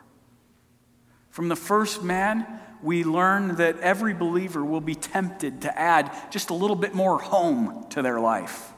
From 1.35 1.49
the 1.49 1.57
first 1.57 2.05
man, 2.05 2.47
we 2.81 3.03
learn 3.03 3.57
that 3.57 3.81
every 3.81 4.15
believer 4.15 4.65
will 4.65 4.81
be 4.81 4.95
tempted 4.95 5.63
to 5.63 5.77
add 5.77 6.13
just 6.31 6.51
a 6.51 6.55
little 6.55 6.77
bit 6.77 6.95
more 6.95 7.19
home 7.19 7.87
to 7.91 8.03
their 8.03 8.21
life. 8.21 8.73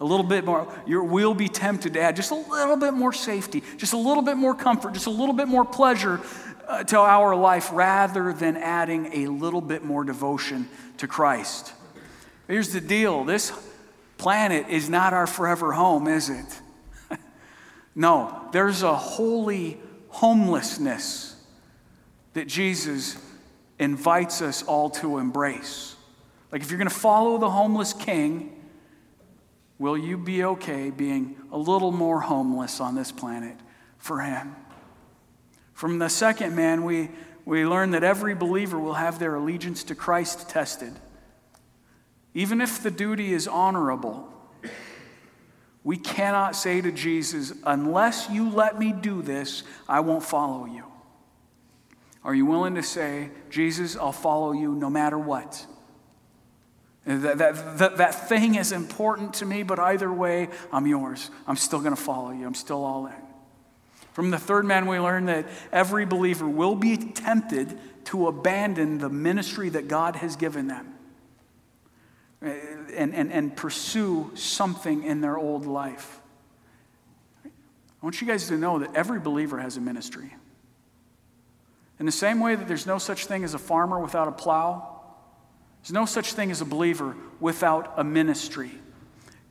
A 0.00 0.04
little 0.06 0.24
bit 0.24 0.46
more, 0.46 0.66
you 0.86 1.04
will 1.04 1.34
be 1.34 1.46
tempted 1.46 1.92
to 1.92 2.00
add 2.00 2.16
just 2.16 2.30
a 2.30 2.36
little 2.36 2.78
bit 2.78 2.94
more 2.94 3.12
safety, 3.12 3.62
just 3.76 3.92
a 3.92 3.98
little 3.98 4.22
bit 4.22 4.38
more 4.38 4.54
comfort, 4.54 4.94
just 4.94 5.08
a 5.08 5.10
little 5.10 5.34
bit 5.34 5.46
more 5.46 5.62
pleasure 5.62 6.22
uh, 6.66 6.84
to 6.84 6.96
our 6.98 7.36
life 7.36 7.68
rather 7.70 8.32
than 8.32 8.56
adding 8.56 9.10
a 9.12 9.26
little 9.26 9.60
bit 9.60 9.84
more 9.84 10.04
devotion 10.04 10.66
to 10.96 11.06
Christ. 11.06 11.74
Here's 12.48 12.72
the 12.72 12.80
deal 12.80 13.24
this 13.24 13.52
planet 14.16 14.70
is 14.70 14.88
not 14.88 15.12
our 15.12 15.26
forever 15.26 15.72
home, 15.72 16.08
is 16.08 16.30
it? 16.30 16.60
no, 17.94 18.48
there's 18.52 18.82
a 18.82 18.96
holy 18.96 19.78
homelessness 20.08 21.33
that 22.34 22.46
Jesus 22.46 23.16
invites 23.78 24.42
us 24.42 24.62
all 24.62 24.90
to 24.90 25.18
embrace. 25.18 25.96
Like, 26.52 26.62
if 26.62 26.70
you're 26.70 26.78
going 26.78 26.88
to 26.88 26.94
follow 26.94 27.38
the 27.38 27.50
homeless 27.50 27.92
king, 27.92 28.60
will 29.78 29.98
you 29.98 30.16
be 30.16 30.44
okay 30.44 30.90
being 30.90 31.36
a 31.50 31.58
little 31.58 31.90
more 31.90 32.20
homeless 32.20 32.80
on 32.80 32.94
this 32.94 33.10
planet 33.10 33.56
for 33.98 34.20
him? 34.20 34.54
From 35.72 35.98
the 35.98 36.08
second 36.08 36.54
man, 36.54 36.84
we, 36.84 37.10
we 37.44 37.66
learn 37.66 37.90
that 37.90 38.04
every 38.04 38.34
believer 38.34 38.78
will 38.78 38.94
have 38.94 39.18
their 39.18 39.34
allegiance 39.34 39.82
to 39.84 39.94
Christ 39.94 40.48
tested. 40.48 40.92
Even 42.34 42.60
if 42.60 42.82
the 42.82 42.90
duty 42.90 43.32
is 43.32 43.48
honorable, 43.48 44.28
we 45.82 45.96
cannot 45.96 46.56
say 46.56 46.80
to 46.80 46.90
Jesus, 46.90 47.52
unless 47.64 48.30
you 48.30 48.48
let 48.48 48.78
me 48.78 48.92
do 48.92 49.22
this, 49.22 49.64
I 49.88 50.00
won't 50.00 50.24
follow 50.24 50.66
you. 50.66 50.84
Are 52.24 52.34
you 52.34 52.46
willing 52.46 52.74
to 52.76 52.82
say, 52.82 53.30
Jesus, 53.50 53.96
I'll 53.96 54.12
follow 54.12 54.52
you 54.52 54.74
no 54.74 54.88
matter 54.88 55.18
what? 55.18 55.66
That, 57.06 57.36
that, 57.36 57.78
that, 57.78 57.96
that 57.98 58.28
thing 58.28 58.54
is 58.54 58.72
important 58.72 59.34
to 59.34 59.46
me, 59.46 59.62
but 59.62 59.78
either 59.78 60.10
way, 60.10 60.48
I'm 60.72 60.86
yours. 60.86 61.30
I'm 61.46 61.56
still 61.56 61.80
going 61.80 61.94
to 61.94 62.00
follow 62.00 62.30
you. 62.30 62.46
I'm 62.46 62.54
still 62.54 62.82
all 62.82 63.06
in. 63.06 63.12
From 64.14 64.30
the 64.30 64.38
third 64.38 64.64
man, 64.64 64.86
we 64.86 64.98
learn 64.98 65.26
that 65.26 65.46
every 65.70 66.06
believer 66.06 66.48
will 66.48 66.76
be 66.76 66.96
tempted 66.96 67.78
to 68.06 68.28
abandon 68.28 68.98
the 68.98 69.10
ministry 69.10 69.68
that 69.70 69.88
God 69.88 70.16
has 70.16 70.36
given 70.36 70.66
them 70.66 70.94
and, 72.40 73.14
and, 73.14 73.32
and 73.32 73.56
pursue 73.56 74.30
something 74.34 75.02
in 75.02 75.20
their 75.20 75.36
old 75.36 75.66
life. 75.66 76.20
I 77.44 77.50
want 78.02 78.20
you 78.20 78.26
guys 78.26 78.48
to 78.48 78.56
know 78.56 78.78
that 78.78 78.94
every 78.94 79.18
believer 79.18 79.58
has 79.58 79.76
a 79.76 79.80
ministry. 79.80 80.34
In 81.98 82.06
the 82.06 82.12
same 82.12 82.40
way 82.40 82.54
that 82.54 82.66
there's 82.66 82.86
no 82.86 82.98
such 82.98 83.26
thing 83.26 83.44
as 83.44 83.54
a 83.54 83.58
farmer 83.58 83.98
without 84.00 84.28
a 84.28 84.32
plow, 84.32 85.00
there's 85.82 85.92
no 85.92 86.06
such 86.06 86.32
thing 86.32 86.50
as 86.50 86.60
a 86.60 86.64
believer 86.64 87.14
without 87.40 87.92
a 87.96 88.04
ministry. 88.04 88.72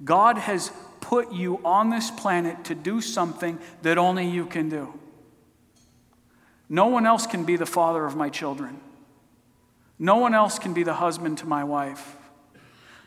God 0.04 0.38
has 0.38 0.72
put 1.00 1.32
you 1.32 1.60
on 1.64 1.90
this 1.90 2.10
planet 2.12 2.66
to 2.66 2.76
do 2.76 3.02
something 3.02 3.60
that 3.82 3.98
only 3.98 4.28
you 4.28 4.46
can 4.46 4.70
do. 4.70 5.00
No 6.70 6.88
one 6.88 7.06
else 7.06 7.28
can 7.28 7.44
be 7.44 7.56
the 7.56 7.66
father 7.66 8.06
of 8.06 8.16
my 8.16 8.30
children. 8.30 8.80
No 10.00 10.18
one 10.18 10.34
else 10.34 10.58
can 10.58 10.74
be 10.74 10.84
the 10.84 10.96
husband 10.96 11.38
to 11.40 11.46
my 11.46 11.64
wife. 11.64 12.18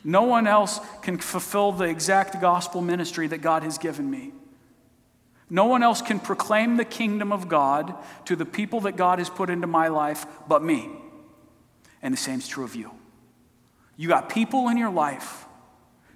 No 0.05 0.23
one 0.23 0.47
else 0.47 0.79
can 1.03 1.19
fulfill 1.19 1.73
the 1.73 1.85
exact 1.85 2.41
gospel 2.41 2.81
ministry 2.81 3.27
that 3.27 3.39
God 3.39 3.65
has 3.65 3.77
given 3.77 4.09
me. 4.09 4.33
No 5.49 5.67
one 5.67 5.83
else 5.83 6.03
can 6.03 6.19
proclaim 6.19 6.77
the 6.77 6.85
kingdom 6.85 7.33
of 7.33 7.49
God 7.49 7.95
to 8.25 8.35
the 8.35 8.45
people 8.45 8.81
that 8.83 8.97
God 8.97 9.19
has 9.19 9.31
put 9.31 9.49
into 9.49 9.67
my 9.67 9.89
life 9.89 10.27
but 10.49 10.63
me. 10.63 10.91
And 12.03 12.13
the 12.13 12.19
same 12.19 12.39
is 12.39 12.49
true 12.49 12.65
of 12.65 12.75
you. 12.75 12.91
You 13.97 14.09
got 14.09 14.29
people 14.29 14.69
in 14.69 14.77
your 14.77 14.91
life 14.91 15.45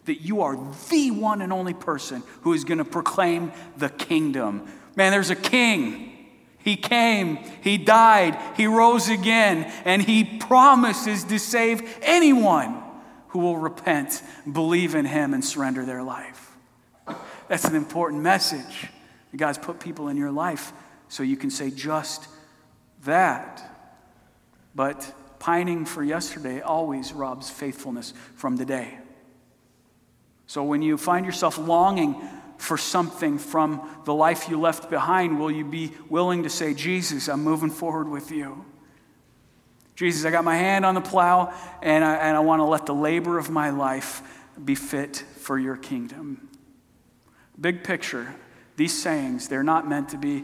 that 0.05 0.21
you 0.23 0.43
are 0.43 0.57
the 0.91 1.11
one 1.13 1.43
and 1.43 1.53
only 1.53 1.75
person 1.75 2.23
who 2.43 2.53
is 2.53 2.65
going 2.65 2.79
to 2.79 2.85
proclaim 2.85 3.53
the 3.77 3.89
kingdom. 3.89 4.67
Man, 4.97 5.13
there's 5.13 5.31
a 5.31 5.37
king. 5.37 6.07
He 6.59 6.77
came, 6.77 7.37
he 7.63 7.79
died, 7.79 8.39
he 8.57 8.67
rose 8.67 9.09
again, 9.09 9.73
and 9.85 10.03
he 10.03 10.25
promises 10.25 11.25
to 11.25 11.39
save 11.39 11.99
anyone 12.03 12.83
who 13.29 13.39
will 13.39 13.57
repent, 13.57 14.23
believe 14.51 14.95
in 14.95 15.07
him, 15.07 15.33
and 15.33 15.43
surrender 15.43 15.87
their 15.87 16.03
life. 16.03 16.55
That's 17.49 17.65
an 17.65 17.77
important 17.77 18.23
message. 18.23 18.89
God's 19.37 19.59
put 19.59 19.81
people 19.81 20.09
in 20.09 20.17
your 20.17 20.33
life 20.33 20.73
so 21.09 21.23
you 21.23 21.37
can 21.37 21.51
say 21.51 21.71
just 21.71 22.29
that. 23.05 23.63
But 24.75 25.13
pining 25.39 25.85
for 25.85 26.03
yesterday 26.03 26.61
always 26.61 27.13
robs 27.13 27.51
faithfulness 27.51 28.13
from 28.37 28.59
today. 28.59 28.99
So 30.47 30.65
when 30.65 30.83
you 30.83 30.97
find 30.97 31.25
yourself 31.25 31.59
longing 31.59 32.21
for 32.59 32.77
something 32.77 33.39
from 33.39 33.89
the 34.05 34.13
life 34.13 34.49
you 34.49 34.61
left 34.61 34.91
behind, 34.91 35.39
will 35.39 35.51
you 35.51 35.65
be 35.65 35.93
willing 36.09 36.43
to 36.43 36.51
say, 36.51 36.75
Jesus, 36.75 37.29
I'm 37.29 37.43
moving 37.43 37.71
forward 37.71 38.09
with 38.09 38.31
you? 38.31 38.65
Jesus, 39.95 40.25
I 40.25 40.31
got 40.31 40.45
my 40.45 40.57
hand 40.57 40.85
on 40.85 40.95
the 40.95 41.01
plow 41.01 41.55
and 41.83 42.05
I, 42.05 42.17
and 42.17 42.37
I 42.37 42.41
want 42.41 42.61
to 42.61 42.65
let 42.65 42.87
the 42.87 42.95
labor 42.95 43.39
of 43.39 43.51
my 43.51 43.71
life 43.71 44.23
be 44.63 44.75
fit 44.75 45.17
for 45.17 45.59
your 45.59 45.77
kingdom. 45.77 46.49
Big 47.61 47.85
picture, 47.85 48.35
these 48.81 48.99
sayings, 48.99 49.47
they're 49.47 49.63
not 49.63 49.87
meant 49.87 50.09
to 50.09 50.17
be 50.17 50.43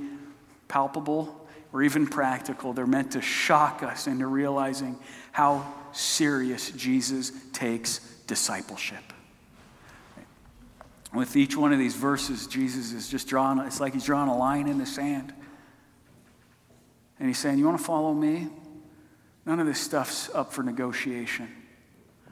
palpable 0.68 1.49
or 1.72 1.83
even 1.83 2.07
practical. 2.07 2.75
They're 2.75 2.87
meant 2.87 3.12
to 3.12 3.22
shock 3.22 3.83
us 3.83 4.07
into 4.07 4.27
realizing 4.27 4.99
how 5.33 5.72
serious 5.92 6.70
Jesus 6.72 7.33
takes 7.55 8.01
discipleship. 8.27 9.03
with 11.14 11.35
each 11.35 11.57
one 11.57 11.72
of 11.72 11.79
these 11.79 11.96
verses, 11.96 12.46
Jesus 12.46 12.92
is 12.92 13.09
just 13.09 13.27
drawing, 13.27 13.59
it's 13.61 13.81
like 13.81 13.94
he's 13.94 14.05
drawing 14.05 14.29
a 14.29 14.37
line 14.37 14.68
in 14.68 14.77
the 14.77 14.85
sand. 14.85 15.33
And 17.18 17.29
he's 17.29 17.38
saying, 17.38 17.57
You 17.57 17.64
want 17.64 17.79
to 17.79 17.85
follow 17.85 18.12
me? 18.12 18.49
None 19.46 19.61
of 19.61 19.66
this 19.66 19.81
stuff's 19.81 20.29
up 20.35 20.53
for 20.53 20.62
negotiation. 20.62 21.49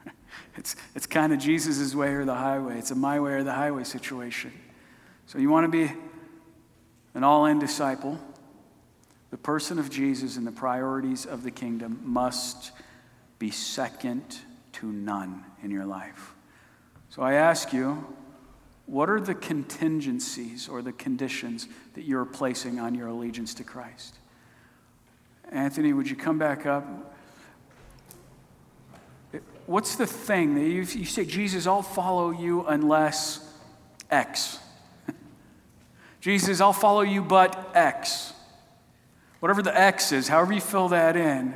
It's, 0.57 0.75
it's 0.93 1.07
kind 1.07 1.33
of 1.33 1.39
Jesus' 1.39 1.95
way 1.95 2.13
or 2.13 2.25
the 2.25 2.35
highway. 2.35 2.77
It's 2.77 2.91
a 2.91 2.95
my 2.95 3.19
way 3.19 3.33
or 3.33 3.43
the 3.43 3.53
highway 3.53 3.83
situation. 3.83 4.53
So 5.27 5.39
you 5.39 5.49
want 5.49 5.65
to 5.65 5.71
be 5.71 5.91
an 7.13 7.23
all 7.23 7.45
in 7.45 7.59
disciple? 7.59 8.19
The 9.31 9.37
person 9.37 9.79
of 9.79 9.89
Jesus 9.89 10.37
and 10.37 10.45
the 10.45 10.51
priorities 10.51 11.25
of 11.25 11.43
the 11.43 11.51
kingdom 11.51 11.99
must 12.03 12.71
be 13.39 13.51
second 13.51 14.39
to 14.73 14.87
none 14.87 15.43
in 15.63 15.71
your 15.71 15.85
life. 15.85 16.33
So 17.09 17.21
I 17.21 17.33
ask 17.33 17.73
you, 17.73 18.05
what 18.85 19.09
are 19.09 19.19
the 19.19 19.33
contingencies 19.33 20.69
or 20.69 20.81
the 20.81 20.91
conditions 20.91 21.67
that 21.95 22.03
you're 22.03 22.25
placing 22.25 22.79
on 22.79 22.93
your 22.93 23.07
allegiance 23.07 23.53
to 23.55 23.63
Christ? 23.63 24.15
Anthony, 25.51 25.93
would 25.93 26.09
you 26.09 26.15
come 26.15 26.37
back 26.37 26.65
up? 26.65 26.85
What's 29.65 29.95
the 29.95 30.05
thing 30.05 30.55
that 30.55 30.61
you, 30.61 30.81
you 30.81 31.05
say, 31.05 31.25
Jesus, 31.25 31.65
I'll 31.65 31.81
follow 31.81 32.31
you 32.31 32.65
unless 32.67 33.51
X? 34.11 34.59
Jesus, 36.25 36.59
I'll 36.59 36.73
follow 36.73 37.01
you, 37.01 37.21
but 37.21 37.69
X. 37.75 38.33
Whatever 39.41 39.61
the 39.61 39.79
X 39.79 40.11
is, 40.11 40.27
however 40.27 40.53
you 40.53 40.59
fill 40.59 40.87
that 40.87 41.15
in, 41.15 41.53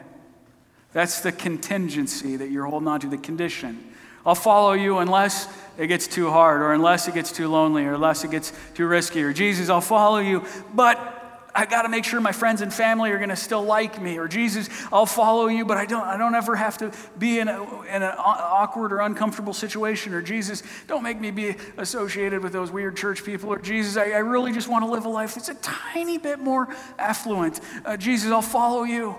that's 0.93 1.21
the 1.21 1.31
contingency 1.31 2.35
that 2.35 2.51
you're 2.51 2.67
holding 2.67 2.87
on 2.87 2.99
to, 2.99 3.07
the 3.07 3.17
condition. 3.17 3.83
I'll 4.23 4.35
follow 4.35 4.73
you 4.73 4.99
unless 4.99 5.47
it 5.79 5.87
gets 5.87 6.05
too 6.05 6.29
hard, 6.29 6.61
or 6.61 6.73
unless 6.73 7.07
it 7.07 7.15
gets 7.15 7.31
too 7.31 7.47
lonely, 7.47 7.83
or 7.83 7.95
unless 7.95 8.23
it 8.23 8.29
gets 8.29 8.53
too 8.75 8.85
risky. 8.85 9.23
Or 9.23 9.33
Jesus, 9.33 9.69
I'll 9.69 9.81
follow 9.81 10.19
you, 10.19 10.45
but 10.75 11.18
I 11.53 11.65
got 11.65 11.81
to 11.83 11.89
make 11.89 12.05
sure 12.05 12.21
my 12.21 12.31
friends 12.31 12.61
and 12.61 12.73
family 12.73 13.11
are 13.11 13.17
going 13.17 13.29
to 13.29 13.35
still 13.35 13.63
like 13.63 14.01
me. 14.01 14.17
Or 14.17 14.27
Jesus, 14.27 14.69
I'll 14.91 15.05
follow 15.05 15.47
you, 15.47 15.65
but 15.65 15.77
I 15.77 15.85
don't, 15.85 16.05
I 16.05 16.17
don't 16.17 16.35
ever 16.35 16.55
have 16.55 16.77
to 16.79 16.91
be 17.17 17.39
in, 17.39 17.47
a, 17.47 17.81
in 17.83 18.03
an 18.03 18.13
awkward 18.17 18.93
or 18.93 18.99
uncomfortable 18.99 19.53
situation. 19.53 20.13
Or 20.13 20.21
Jesus, 20.21 20.63
don't 20.87 21.03
make 21.03 21.19
me 21.19 21.31
be 21.31 21.55
associated 21.77 22.43
with 22.43 22.53
those 22.53 22.71
weird 22.71 22.95
church 22.95 23.23
people. 23.23 23.49
Or 23.49 23.59
Jesus, 23.59 23.97
I, 23.97 24.11
I 24.11 24.19
really 24.19 24.51
just 24.51 24.67
want 24.67 24.85
to 24.85 24.91
live 24.91 25.05
a 25.05 25.09
life 25.09 25.35
that's 25.35 25.49
a 25.49 25.55
tiny 25.55 26.17
bit 26.17 26.39
more 26.39 26.73
affluent. 26.97 27.59
Uh, 27.83 27.97
Jesus, 27.97 28.31
I'll 28.31 28.41
follow 28.41 28.83
you. 28.83 29.15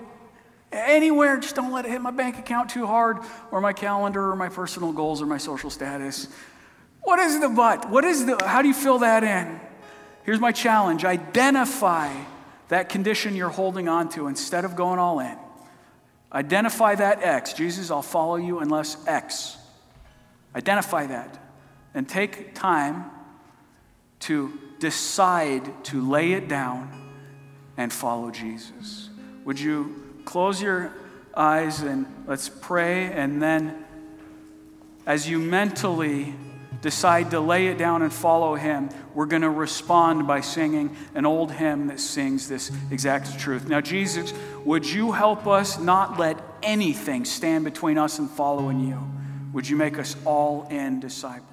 Anywhere, 0.71 1.37
just 1.37 1.55
don't 1.55 1.73
let 1.73 1.85
it 1.85 1.91
hit 1.91 2.01
my 2.01 2.11
bank 2.11 2.39
account 2.39 2.69
too 2.69 2.87
hard, 2.87 3.17
or 3.51 3.59
my 3.59 3.73
calendar, 3.73 4.31
or 4.31 4.37
my 4.37 4.47
personal 4.47 4.93
goals, 4.93 5.21
or 5.21 5.25
my 5.25 5.37
social 5.37 5.69
status. 5.69 6.29
What 7.01 7.19
is 7.19 7.41
the 7.41 7.49
but? 7.49 7.89
What 7.89 8.05
is 8.05 8.25
the, 8.25 8.37
how 8.45 8.61
do 8.61 8.69
you 8.69 8.73
fill 8.73 8.99
that 8.99 9.23
in? 9.23 9.59
Here's 10.23 10.39
my 10.39 10.51
challenge 10.51 11.05
identify 11.05 12.13
that 12.67 12.89
condition 12.89 13.35
you're 13.35 13.49
holding 13.49 13.89
on 13.89 14.09
to 14.09 14.27
instead 14.27 14.65
of 14.65 14.75
going 14.75 14.99
all 14.99 15.19
in. 15.19 15.37
Identify 16.31 16.95
that 16.95 17.21
X. 17.21 17.53
Jesus, 17.53 17.91
I'll 17.91 18.01
follow 18.01 18.37
you 18.37 18.59
unless 18.59 19.05
X. 19.07 19.57
Identify 20.55 21.07
that. 21.07 21.37
And 21.93 22.07
take 22.07 22.55
time 22.55 23.11
to 24.21 24.57
decide 24.79 25.83
to 25.85 26.09
lay 26.09 26.31
it 26.33 26.47
down 26.47 26.89
and 27.75 27.91
follow 27.91 28.31
Jesus. 28.31 29.09
Would 29.43 29.59
you 29.59 30.21
close 30.23 30.61
your 30.61 30.93
eyes 31.35 31.81
and 31.81 32.05
let's 32.27 32.47
pray, 32.47 33.11
and 33.11 33.41
then 33.41 33.85
as 35.05 35.27
you 35.27 35.39
mentally 35.39 36.35
decide 36.81 37.31
to 37.31 37.39
lay 37.39 37.67
it 37.67 37.77
down 37.77 38.01
and 38.01 38.11
follow 38.11 38.55
Him, 38.55 38.89
we're 39.13 39.25
going 39.25 39.43
to 39.43 39.49
respond 39.49 40.27
by 40.27 40.41
singing 40.41 40.95
an 41.13 41.25
old 41.25 41.51
hymn 41.51 41.87
that 41.87 41.99
sings 41.99 42.47
this 42.47 42.71
exact 42.89 43.39
truth. 43.39 43.67
Now, 43.67 43.81
Jesus, 43.81 44.33
would 44.65 44.89
you 44.89 45.11
help 45.11 45.47
us 45.47 45.79
not 45.79 46.19
let 46.19 46.37
anything 46.63 47.25
stand 47.25 47.63
between 47.63 47.97
us 47.97 48.19
and 48.19 48.29
following 48.29 48.79
you? 48.79 48.99
Would 49.53 49.69
you 49.69 49.75
make 49.75 49.99
us 49.99 50.15
all 50.25 50.67
in 50.69 50.99
disciples? 50.99 51.50